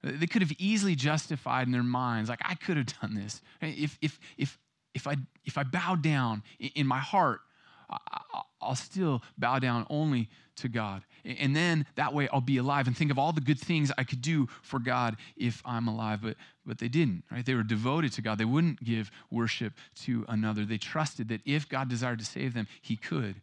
They 0.02 0.26
could 0.26 0.42
have 0.42 0.52
easily 0.59 0.94
justified 0.94 1.66
in 1.66 1.72
their 1.72 1.83
minds, 1.83 2.31
like, 2.31 2.42
I 2.44 2.54
could 2.54 2.76
have 2.76 2.87
done 3.00 3.14
this. 3.14 3.40
If, 3.61 3.98
if, 4.00 4.20
if, 4.37 4.59
if, 4.94 5.07
I, 5.07 5.16
if 5.44 5.59
I 5.59 5.64
bow 5.64 5.96
down 5.96 6.42
in 6.59 6.87
my 6.87 6.98
heart, 6.98 7.40
I'll 8.61 8.76
still 8.76 9.22
bow 9.37 9.59
down 9.59 9.87
only 9.90 10.28
to 10.57 10.68
God. 10.68 11.02
And 11.24 11.54
then 11.54 11.87
that 11.96 12.12
way 12.14 12.28
I'll 12.33 12.40
be 12.40 12.59
alive 12.59 12.87
and 12.87 12.96
think 12.96 13.11
of 13.11 13.18
all 13.18 13.33
the 13.33 13.40
good 13.40 13.59
things 13.59 13.90
I 13.96 14.04
could 14.04 14.22
do 14.22 14.48
for 14.62 14.78
God 14.78 15.16
if 15.37 15.62
I'm 15.64 15.88
alive. 15.88 16.20
But, 16.22 16.37
but 16.66 16.78
they 16.78 16.88
didn't, 16.88 17.24
right? 17.31 17.44
They 17.44 17.54
were 17.54 17.62
devoted 17.62 18.12
to 18.14 18.22
God. 18.22 18.38
They 18.38 18.44
wouldn't 18.44 18.83
give 18.85 19.11
worship 19.31 19.72
to 20.02 20.24
another. 20.28 20.64
They 20.64 20.78
trusted 20.78 21.28
that 21.28 21.40
if 21.44 21.68
God 21.68 21.88
desired 21.88 22.18
to 22.18 22.24
save 22.24 22.54
them, 22.54 22.66
He 22.83 22.96
could. 22.96 23.40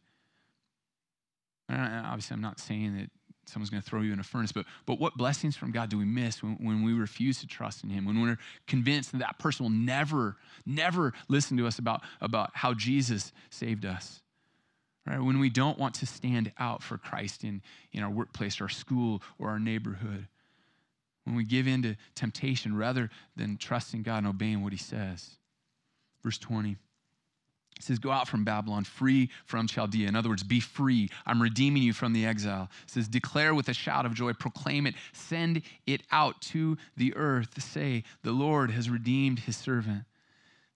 And 1.68 2.06
obviously, 2.06 2.36
I'm 2.36 2.42
not 2.42 2.60
saying 2.60 2.96
that 2.98 3.10
someone's 3.46 3.70
going 3.70 3.82
to 3.82 3.90
throw 3.90 4.02
you 4.02 4.14
in 4.14 4.20
a 4.20 4.24
furnace. 4.24 4.52
But, 4.52 4.66
but 4.86 5.00
what 5.00 5.16
blessings 5.16 5.56
from 5.56 5.72
God 5.72 5.90
do 5.90 5.98
we 5.98 6.06
miss 6.06 6.42
when, 6.42 6.54
when 6.56 6.84
we 6.84 6.94
refuse 6.94 7.40
to 7.40 7.48
trust 7.48 7.84
in 7.84 7.90
Him? 7.90 8.06
When 8.06 8.22
we're 8.22 8.38
convinced 8.68 9.12
that 9.12 9.20
that 9.20 9.40
person 9.40 9.66
will 9.66 9.72
never, 9.72 10.38
never 10.66 11.14
listen 11.28 11.58
to 11.58 11.68
us 11.68 11.80
about, 11.80 12.02
about 12.22 12.52
how 12.54 12.74
Jesus 12.74 13.32
saved 13.50 13.86
us? 13.86 14.22
Right? 15.06 15.20
When 15.20 15.40
we 15.40 15.50
don't 15.50 15.78
want 15.78 15.96
to 15.96 16.06
stand 16.06 16.52
out 16.58 16.82
for 16.82 16.98
Christ 16.98 17.44
in, 17.44 17.62
in 17.92 18.04
our 18.04 18.10
workplace, 18.10 18.60
our 18.60 18.70
school, 18.70 19.22
or 19.38 19.50
our 19.50 19.60
neighborhood. 19.60 20.28
When 21.26 21.36
we 21.36 21.44
give 21.44 21.68
in 21.68 21.82
to 21.84 21.96
temptation 22.16 22.76
rather 22.76 23.10
than 23.36 23.58
trusting 23.58 24.04
God 24.04 24.20
and 24.20 24.28
obeying 24.28 24.64
what 24.64 24.74
He 24.74 24.80
says. 24.80 25.32
Verse 26.24 26.38
20. 26.38 26.78
It 27.78 27.84
says, 27.84 28.00
Go 28.00 28.12
out 28.12 28.28
from 28.28 28.44
Babylon, 28.44 28.84
free 28.84 29.30
from 29.46 29.68
Chaldea. 29.68 30.08
In 30.08 30.16
other 30.16 30.30
words, 30.30 30.44
be 30.44 30.60
free. 30.60 31.10
I'm 31.26 31.42
redeeming 31.42 31.84
you 31.84 31.94
from 31.94 32.14
the 32.14 32.26
exile. 32.26 32.70
It 32.84 32.92
says, 32.92 33.08
Declare 33.08 33.54
with 33.54 33.68
a 33.70 33.74
shout 33.74 34.06
of 34.06 34.14
joy, 34.14 34.34
proclaim 34.34 34.88
it, 34.88 34.96
send 35.14 35.62
it 35.86 36.04
out 36.12 36.42
to 36.44 36.78
the 36.96 37.14
earth. 37.16 37.62
Say, 37.62 38.04
The 38.24 38.32
Lord 38.32 38.72
has 38.72 38.90
redeemed 38.90 39.40
his 39.40 39.58
servant. 39.58 40.04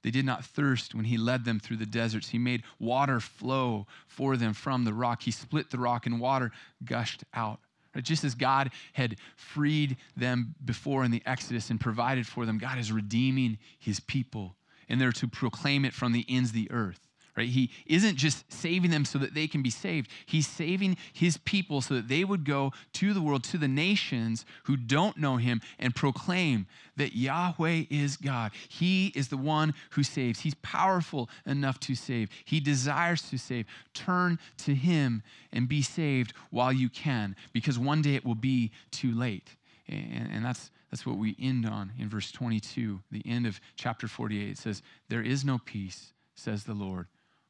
They 0.01 0.11
did 0.11 0.25
not 0.25 0.45
thirst 0.45 0.95
when 0.95 1.05
he 1.05 1.17
led 1.17 1.43
them 1.45 1.59
through 1.59 1.77
the 1.77 1.85
deserts. 1.85 2.29
He 2.29 2.37
made 2.37 2.63
water 2.79 3.19
flow 3.19 3.85
for 4.07 4.37
them 4.37 4.53
from 4.53 4.85
the 4.85 4.93
rock. 4.93 5.23
He 5.23 5.31
split 5.31 5.69
the 5.69 5.77
rock, 5.77 6.05
and 6.05 6.19
water 6.19 6.51
gushed 6.83 7.23
out. 7.33 7.59
Just 8.01 8.23
as 8.23 8.35
God 8.35 8.71
had 8.93 9.17
freed 9.35 9.97
them 10.15 10.55
before 10.63 11.03
in 11.03 11.11
the 11.11 11.23
Exodus 11.25 11.69
and 11.69 11.81
provided 11.81 12.27
for 12.27 12.45
them, 12.45 12.57
God 12.57 12.77
is 12.77 12.91
redeeming 12.91 13.57
his 13.77 13.99
people 13.99 14.55
and 14.89 14.99
they're 14.99 15.11
to 15.13 15.27
proclaim 15.27 15.85
it 15.85 15.93
from 15.93 16.11
the 16.11 16.25
ends 16.27 16.49
of 16.49 16.55
the 16.55 16.69
earth. 16.71 16.99
Right? 17.37 17.47
He 17.47 17.71
isn't 17.85 18.17
just 18.17 18.51
saving 18.51 18.91
them 18.91 19.05
so 19.05 19.17
that 19.19 19.33
they 19.33 19.47
can 19.47 19.61
be 19.61 19.69
saved. 19.69 20.09
He's 20.25 20.45
saving 20.45 20.97
his 21.13 21.37
people 21.37 21.79
so 21.79 21.93
that 21.93 22.09
they 22.09 22.25
would 22.25 22.43
go 22.43 22.73
to 22.93 23.13
the 23.13 23.21
world, 23.21 23.45
to 23.45 23.57
the 23.57 23.67
nations 23.67 24.45
who 24.63 24.75
don't 24.75 25.15
know 25.15 25.37
him, 25.37 25.61
and 25.77 25.95
proclaim 25.95 26.67
that 26.97 27.15
Yahweh 27.15 27.85
is 27.89 28.17
God. 28.17 28.51
He 28.67 29.13
is 29.15 29.29
the 29.29 29.37
one 29.37 29.73
who 29.91 30.03
saves. 30.03 30.41
He's 30.41 30.55
powerful 30.55 31.29
enough 31.45 31.79
to 31.81 31.95
save. 31.95 32.29
He 32.43 32.59
desires 32.59 33.21
to 33.29 33.37
save. 33.37 33.67
Turn 33.93 34.37
to 34.57 34.75
him 34.75 35.23
and 35.53 35.69
be 35.69 35.81
saved 35.81 36.33
while 36.49 36.73
you 36.73 36.89
can, 36.89 37.37
because 37.53 37.79
one 37.79 38.01
day 38.01 38.15
it 38.15 38.25
will 38.25 38.35
be 38.35 38.71
too 38.91 39.13
late. 39.13 39.55
And, 39.89 40.29
and 40.31 40.45
that's 40.45 40.71
that's 40.89 41.05
what 41.05 41.17
we 41.17 41.35
end 41.39 41.67
on 41.67 41.91
in 41.99 42.09
verse 42.09 42.31
22, 42.31 42.99
the 43.11 43.21
end 43.25 43.45
of 43.45 43.59
chapter 43.75 44.07
48. 44.07 44.49
It 44.49 44.57
says, 44.57 44.81
There 45.07 45.21
is 45.21 45.45
no 45.45 45.59
peace, 45.63 46.13
says 46.35 46.63
the 46.63 46.73
Lord, 46.73 47.07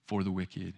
for 0.07 0.23
the 0.23 0.31
wicked. 0.31 0.73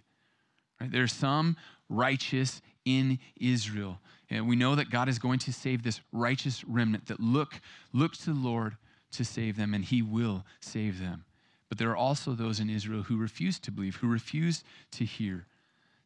Right? 0.80 0.90
There's 0.90 1.12
some 1.12 1.56
righteous 1.88 2.62
in 2.84 3.18
Israel. 3.40 3.98
And 4.30 4.48
we 4.48 4.56
know 4.56 4.76
that 4.76 4.90
God 4.90 5.08
is 5.08 5.18
going 5.18 5.40
to 5.40 5.52
save 5.52 5.82
this 5.82 6.00
righteous 6.12 6.64
remnant 6.64 7.06
that 7.06 7.20
look, 7.20 7.60
look 7.92 8.12
to 8.18 8.26
the 8.26 8.38
Lord 8.38 8.76
to 9.12 9.24
save 9.24 9.56
them, 9.56 9.74
and 9.74 9.84
He 9.84 10.02
will 10.02 10.44
save 10.60 11.00
them. 11.00 11.24
But 11.68 11.78
there 11.78 11.90
are 11.90 11.96
also 11.96 12.32
those 12.32 12.60
in 12.60 12.70
Israel 12.70 13.02
who 13.02 13.16
refuse 13.16 13.58
to 13.60 13.70
believe, 13.70 13.96
who 13.96 14.08
refuse 14.08 14.62
to 14.92 15.04
hear. 15.04 15.46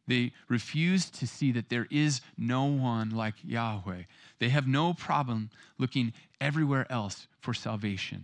They 0.07 0.31
refuse 0.47 1.09
to 1.11 1.27
see 1.27 1.51
that 1.51 1.69
there 1.69 1.87
is 1.91 2.21
no 2.37 2.63
one 2.65 3.09
like 3.09 3.35
Yahweh. 3.43 4.03
They 4.39 4.49
have 4.49 4.67
no 4.67 4.93
problem 4.93 5.49
looking 5.77 6.13
everywhere 6.39 6.89
else 6.89 7.27
for 7.41 7.53
salvation, 7.53 8.23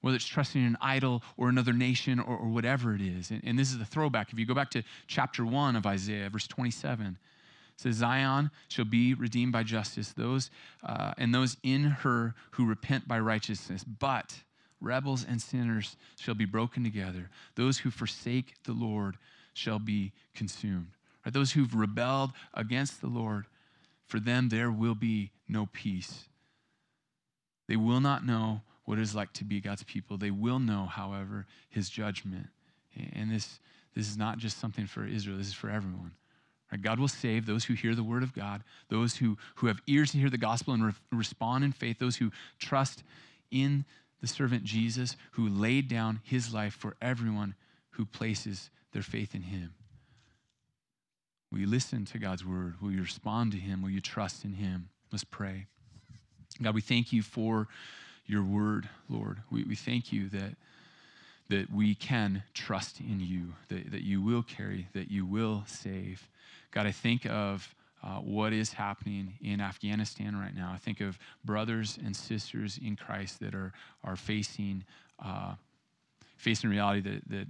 whether 0.00 0.16
it's 0.16 0.24
trusting 0.24 0.64
an 0.64 0.78
idol 0.80 1.22
or 1.36 1.48
another 1.48 1.74
nation 1.74 2.18
or, 2.18 2.36
or 2.36 2.48
whatever 2.48 2.94
it 2.94 3.02
is. 3.02 3.30
And, 3.30 3.42
and, 3.44 3.58
this 3.58 3.70
is 3.70 3.78
the 3.78 3.84
throwback. 3.84 4.32
If 4.32 4.38
you 4.38 4.46
go 4.46 4.54
back 4.54 4.70
to 4.70 4.82
chapter 5.06 5.44
1 5.44 5.76
of 5.76 5.86
Isaiah, 5.86 6.30
verse 6.30 6.46
27, 6.46 7.06
it 7.06 7.80
says, 7.80 7.96
Zion 7.96 8.50
shall 8.68 8.86
be 8.86 9.12
redeemed 9.12 9.52
by 9.52 9.64
justice, 9.64 10.12
those 10.12 10.50
uh, 10.82 11.12
and 11.18 11.34
those 11.34 11.58
in 11.62 11.84
her 11.84 12.34
who 12.52 12.64
repent 12.64 13.06
by 13.06 13.18
righteousness. 13.20 13.84
But 13.84 14.34
rebels 14.80 15.26
and 15.28 15.42
sinners 15.42 15.96
shall 16.18 16.34
be 16.34 16.46
broken 16.46 16.84
together. 16.84 17.28
Those 17.54 17.78
who 17.78 17.90
forsake 17.90 18.54
the 18.64 18.72
Lord 18.72 19.18
shall 19.52 19.78
be 19.78 20.12
consumed. 20.34 20.88
Right? 21.28 21.34
Those 21.34 21.52
who've 21.52 21.74
rebelled 21.74 22.32
against 22.54 23.02
the 23.02 23.06
Lord, 23.06 23.44
for 24.06 24.18
them 24.18 24.48
there 24.48 24.70
will 24.70 24.94
be 24.94 25.30
no 25.46 25.68
peace. 25.74 26.24
They 27.68 27.76
will 27.76 28.00
not 28.00 28.24
know 28.24 28.62
what 28.86 28.98
it 28.98 29.02
is 29.02 29.14
like 29.14 29.34
to 29.34 29.44
be 29.44 29.60
God's 29.60 29.82
people. 29.82 30.16
They 30.16 30.30
will 30.30 30.58
know, 30.58 30.86
however, 30.86 31.44
his 31.68 31.90
judgment. 31.90 32.46
And 33.12 33.30
this, 33.30 33.60
this 33.94 34.08
is 34.08 34.16
not 34.16 34.38
just 34.38 34.58
something 34.58 34.86
for 34.86 35.04
Israel, 35.04 35.36
this 35.36 35.48
is 35.48 35.52
for 35.52 35.68
everyone. 35.68 36.12
Right? 36.72 36.80
God 36.80 36.98
will 36.98 37.08
save 37.08 37.44
those 37.44 37.66
who 37.66 37.74
hear 37.74 37.94
the 37.94 38.02
word 38.02 38.22
of 38.22 38.32
God, 38.32 38.64
those 38.88 39.16
who, 39.16 39.36
who 39.56 39.66
have 39.66 39.82
ears 39.86 40.12
to 40.12 40.18
hear 40.18 40.30
the 40.30 40.38
gospel 40.38 40.72
and 40.72 40.86
re- 40.86 40.92
respond 41.12 41.62
in 41.62 41.72
faith, 41.72 41.98
those 41.98 42.16
who 42.16 42.32
trust 42.58 43.02
in 43.50 43.84
the 44.22 44.26
servant 44.26 44.64
Jesus, 44.64 45.14
who 45.32 45.46
laid 45.46 45.88
down 45.88 46.20
his 46.24 46.54
life 46.54 46.72
for 46.72 46.96
everyone 47.02 47.54
who 47.90 48.06
places 48.06 48.70
their 48.92 49.02
faith 49.02 49.34
in 49.34 49.42
him. 49.42 49.74
Will 51.50 51.60
you 51.60 51.66
listen 51.66 52.04
to 52.06 52.18
God's 52.18 52.44
word? 52.44 52.74
Will 52.80 52.90
you 52.90 53.02
respond 53.02 53.52
to 53.52 53.58
him? 53.58 53.82
Will 53.82 53.90
you 53.90 54.00
trust 54.00 54.44
in 54.44 54.54
him? 54.54 54.90
Let's 55.10 55.24
pray. 55.24 55.66
God, 56.62 56.74
we 56.74 56.80
thank 56.80 57.12
you 57.12 57.22
for 57.22 57.68
your 58.26 58.42
word, 58.42 58.88
Lord. 59.08 59.38
We, 59.50 59.64
we 59.64 59.74
thank 59.74 60.12
you 60.12 60.28
that, 60.28 60.56
that 61.48 61.72
we 61.72 61.94
can 61.94 62.42
trust 62.52 63.00
in 63.00 63.20
you, 63.20 63.54
that, 63.68 63.90
that 63.92 64.02
you 64.02 64.20
will 64.20 64.42
carry, 64.42 64.88
that 64.92 65.10
you 65.10 65.24
will 65.24 65.64
save. 65.66 66.28
God, 66.70 66.86
I 66.86 66.92
think 66.92 67.24
of 67.24 67.74
uh, 68.02 68.16
what 68.16 68.52
is 68.52 68.74
happening 68.74 69.34
in 69.40 69.60
Afghanistan 69.60 70.36
right 70.36 70.54
now. 70.54 70.70
I 70.72 70.78
think 70.78 71.00
of 71.00 71.18
brothers 71.44 71.98
and 72.04 72.14
sisters 72.14 72.78
in 72.82 72.96
Christ 72.96 73.40
that 73.40 73.54
are, 73.54 73.72
are 74.04 74.16
facing, 74.16 74.84
uh, 75.24 75.54
facing 76.36 76.70
reality 76.70 77.00
that, 77.00 77.28
that 77.30 77.46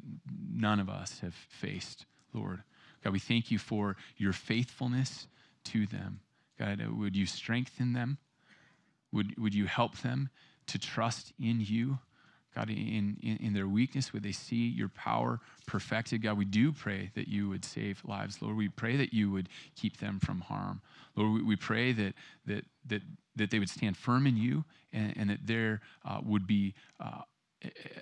none 0.54 0.78
of 0.78 0.88
us 0.88 1.18
have 1.20 1.34
faced, 1.34 2.06
Lord. 2.32 2.62
God, 3.02 3.12
we 3.12 3.18
thank 3.18 3.50
you 3.50 3.58
for 3.58 3.96
your 4.16 4.32
faithfulness 4.32 5.26
to 5.64 5.87
them. 5.87 6.20
God, 6.58 6.84
would 6.87 7.16
you 7.16 7.26
strengthen 7.26 7.92
them? 7.92 8.18
Would, 9.12 9.38
would 9.38 9.54
you 9.54 9.66
help 9.66 9.98
them 9.98 10.30
to 10.66 10.78
trust 10.78 11.32
in 11.38 11.61
you? 11.61 11.98
God, 12.54 12.70
in, 12.70 13.16
in, 13.22 13.37
in, 13.40 13.54
their 13.54 13.68
weakness, 13.68 14.12
would 14.12 14.22
they 14.22 14.32
see 14.32 14.66
your 14.68 14.88
power 14.88 15.38
perfected? 15.66 16.22
God, 16.22 16.37
we 16.37 16.44
do 16.44 16.72
pray 16.72 17.11
that 17.14 17.28
you 17.28 17.48
would 17.48 17.64
save 17.64 18.02
lives. 18.04 18.42
Lord, 18.42 18.56
we 18.56 18.68
pray 18.68 18.96
that 18.96 19.12
you 19.12 19.30
would 19.30 19.48
keep 19.76 19.98
them 19.98 20.18
from 20.18 20.40
harm. 20.40 20.80
Lord, 21.14 21.34
we, 21.34 21.42
we 21.42 21.56
pray 21.56 21.92
that, 21.92 22.14
that, 22.46 22.64
that, 22.87 23.02
that 23.37 23.50
they 23.50 23.58
would 23.58 23.70
stand 23.70 23.96
firm 23.96 24.26
in 24.26 24.37
you 24.37 24.64
and, 24.92 25.14
and 25.16 25.30
that 25.30 25.46
there 25.46 25.82
uh, 26.04 26.20
would 26.24 26.46
be 26.46 26.74
uh, 26.98 27.20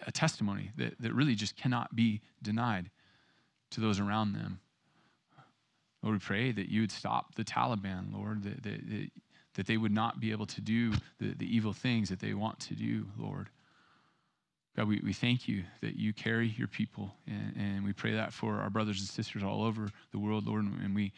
a 0.06 0.12
testimony 0.12 0.70
that, 0.78 0.94
that 1.00 1.12
really 1.12 1.35
just 1.35 1.56
cannot 1.56 1.94
be 1.94 2.22
denied 2.42 2.90
to 3.72 3.80
those 3.80 4.00
around 4.00 4.32
them. 4.32 4.61
Lord, 6.07 6.14
we 6.14 6.25
pray 6.25 6.53
that 6.53 6.69
you 6.69 6.83
would 6.83 6.92
stop 6.92 7.35
the 7.35 7.42
Taliban, 7.42 8.14
Lord, 8.14 8.45
that, 8.45 8.62
that, 8.62 9.11
that 9.55 9.66
they 9.66 9.77
would 9.77 9.90
not 9.90 10.21
be 10.21 10.31
able 10.31 10.47
to 10.47 10.61
do 10.61 10.92
the, 11.19 11.35
the 11.37 11.57
evil 11.57 11.73
things 11.73 12.09
that 12.11 12.21
they 12.21 12.33
want 12.33 12.61
to 12.61 12.75
do, 12.75 13.07
Lord. 13.19 13.49
God, 14.77 14.87
we, 14.87 15.01
we 15.03 15.12
thank 15.12 15.49
you 15.49 15.64
that 15.81 15.97
you 15.97 16.12
carry 16.12 16.55
your 16.57 16.69
people, 16.69 17.11
and, 17.27 17.57
and 17.57 17.85
we 17.85 17.92
pray 17.92 18.12
that 18.12 18.33
for 18.33 18.61
our 18.61 18.71
brothers 18.71 19.01
and 19.01 19.09
sisters 19.09 19.42
all 19.42 19.64
over 19.64 19.88
the 20.12 20.19
world, 20.21 20.47
Lord. 20.47 20.66
And 20.66 20.95
we, 20.95 21.12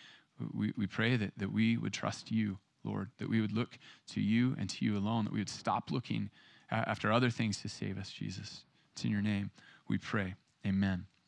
we, 0.54 0.72
we 0.74 0.86
pray 0.86 1.16
that, 1.16 1.32
that 1.36 1.52
we 1.52 1.76
would 1.76 1.92
trust 1.92 2.32
you, 2.32 2.56
Lord, 2.82 3.10
that 3.18 3.28
we 3.28 3.42
would 3.42 3.52
look 3.52 3.78
to 4.14 4.22
you 4.22 4.56
and 4.58 4.70
to 4.70 4.86
you 4.86 4.96
alone, 4.96 5.26
that 5.26 5.34
we 5.34 5.40
would 5.40 5.50
stop 5.50 5.90
looking 5.90 6.30
after 6.70 7.12
other 7.12 7.28
things 7.28 7.60
to 7.60 7.68
save 7.68 7.98
us, 7.98 8.08
Jesus. 8.08 8.62
It's 8.94 9.04
in 9.04 9.10
your 9.10 9.20
name 9.20 9.50
we 9.86 9.98
pray. 9.98 10.34
Amen. 10.66 11.08